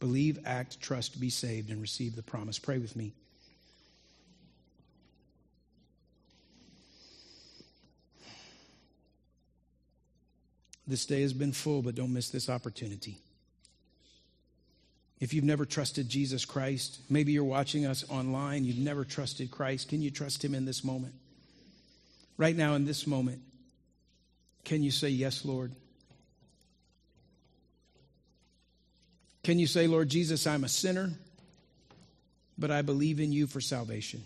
Believe, 0.00 0.40
act, 0.44 0.80
trust, 0.80 1.20
be 1.20 1.30
saved, 1.30 1.70
and 1.70 1.80
receive 1.80 2.16
the 2.16 2.24
promise. 2.24 2.58
Pray 2.58 2.78
with 2.78 2.96
me. 2.96 3.12
This 10.88 11.06
day 11.06 11.22
has 11.22 11.32
been 11.32 11.52
full, 11.52 11.82
but 11.82 11.94
don't 11.94 12.12
miss 12.12 12.30
this 12.30 12.48
opportunity. 12.48 13.18
If 15.22 15.32
you've 15.32 15.44
never 15.44 15.64
trusted 15.64 16.08
Jesus 16.08 16.44
Christ, 16.44 16.98
maybe 17.08 17.30
you're 17.30 17.44
watching 17.44 17.86
us 17.86 18.04
online, 18.10 18.64
you've 18.64 18.78
never 18.78 19.04
trusted 19.04 19.52
Christ, 19.52 19.88
can 19.88 20.02
you 20.02 20.10
trust 20.10 20.44
Him 20.44 20.52
in 20.52 20.64
this 20.64 20.82
moment? 20.82 21.14
Right 22.36 22.56
now, 22.56 22.74
in 22.74 22.86
this 22.86 23.06
moment, 23.06 23.40
can 24.64 24.82
you 24.82 24.90
say, 24.90 25.10
Yes, 25.10 25.44
Lord? 25.44 25.70
Can 29.44 29.60
you 29.60 29.68
say, 29.68 29.86
Lord 29.86 30.08
Jesus, 30.08 30.44
I'm 30.44 30.64
a 30.64 30.68
sinner, 30.68 31.12
but 32.58 32.72
I 32.72 32.82
believe 32.82 33.20
in 33.20 33.30
you 33.30 33.46
for 33.46 33.60
salvation? 33.60 34.24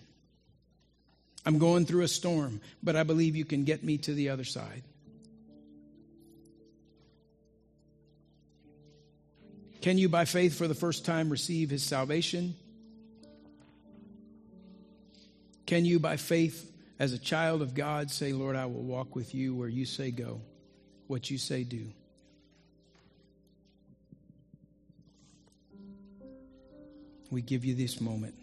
I'm 1.45 1.59
going 1.59 1.85
through 1.85 2.05
a 2.05 2.09
storm, 2.09 2.63
but 2.83 2.97
I 2.97 3.03
believe 3.03 3.37
you 3.37 3.45
can 3.45 3.65
get 3.65 3.85
me 3.85 3.99
to 3.99 4.15
the 4.15 4.31
other 4.31 4.45
side. 4.45 4.83
Can 9.87 9.99
you, 9.99 10.09
by 10.09 10.25
faith, 10.25 10.59
for 10.59 10.67
the 10.67 10.75
first 10.75 11.05
time, 11.05 11.31
receive 11.31 11.71
his 11.71 11.85
salvation? 11.85 12.57
Can 15.65 15.85
you, 15.85 16.01
by 16.01 16.17
faith, 16.17 16.73
as 16.99 17.13
a 17.13 17.19
child 17.21 17.63
of 17.63 17.73
God, 17.73 18.11
say, 18.11 18.33
Lord, 18.33 18.57
I 18.57 18.67
will 18.67 18.83
walk 18.83 19.15
with 19.15 19.33
you 19.33 19.55
where 19.55 19.69
you 19.69 19.85
say 19.87 20.11
go, 20.11 20.41
what 21.07 21.31
you 21.31 21.39
say 21.39 21.63
do? 21.63 21.87
We 27.31 27.41
give 27.41 27.65
you 27.65 27.77
this 27.77 28.01
moment. 28.01 28.35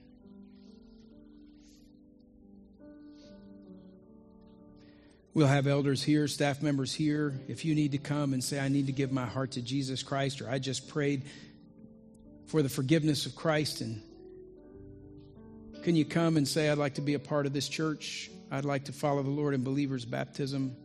We'll 5.35 5.47
have 5.47 5.65
elders 5.65 6.03
here, 6.03 6.27
staff 6.27 6.61
members 6.61 6.93
here. 6.93 7.33
If 7.47 7.65
you 7.65 7.73
need 7.73 7.93
to 7.93 7.97
come 7.97 8.33
and 8.33 8.43
say, 8.43 8.59
I 8.59 8.67
need 8.67 8.85
to 8.85 8.91
give 8.91 9.11
my 9.11 9.25
heart 9.25 9.51
to 9.51 9.63
Jesus 9.63 10.03
Christ, 10.03 10.41
or 10.41 10.49
I 10.49 10.59
just 10.59 10.87
prayed 10.87 11.23
for 12.45 12.61
the 12.61 12.69
forgiveness 12.69 13.25
of 13.25 13.35
Christ, 13.35 13.81
and 13.81 13.99
can 15.83 15.95
you 15.95 16.05
come 16.05 16.37
and 16.37 16.47
say, 16.47 16.69
I'd 16.69 16.77
like 16.77 16.95
to 16.95 17.01
be 17.01 17.15
a 17.15 17.19
part 17.19 17.47
of 17.47 17.53
this 17.53 17.67
church? 17.67 18.29
I'd 18.51 18.63
like 18.63 18.85
to 18.85 18.91
follow 18.91 19.23
the 19.23 19.31
Lord 19.31 19.55
in 19.55 19.63
believer's 19.63 20.05
baptism. 20.05 20.75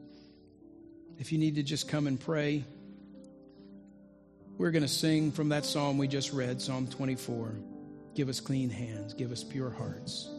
If 1.18 1.30
you 1.30 1.36
need 1.36 1.56
to 1.56 1.62
just 1.62 1.86
come 1.86 2.06
and 2.06 2.18
pray, 2.18 2.64
we're 4.56 4.70
going 4.70 4.82
to 4.82 4.88
sing 4.88 5.30
from 5.30 5.50
that 5.50 5.66
psalm 5.66 5.98
we 5.98 6.08
just 6.08 6.32
read, 6.32 6.62
Psalm 6.62 6.86
24. 6.86 7.54
Give 8.14 8.30
us 8.30 8.40
clean 8.40 8.70
hands, 8.70 9.12
give 9.12 9.30
us 9.30 9.44
pure 9.44 9.70
hearts. 9.70 10.30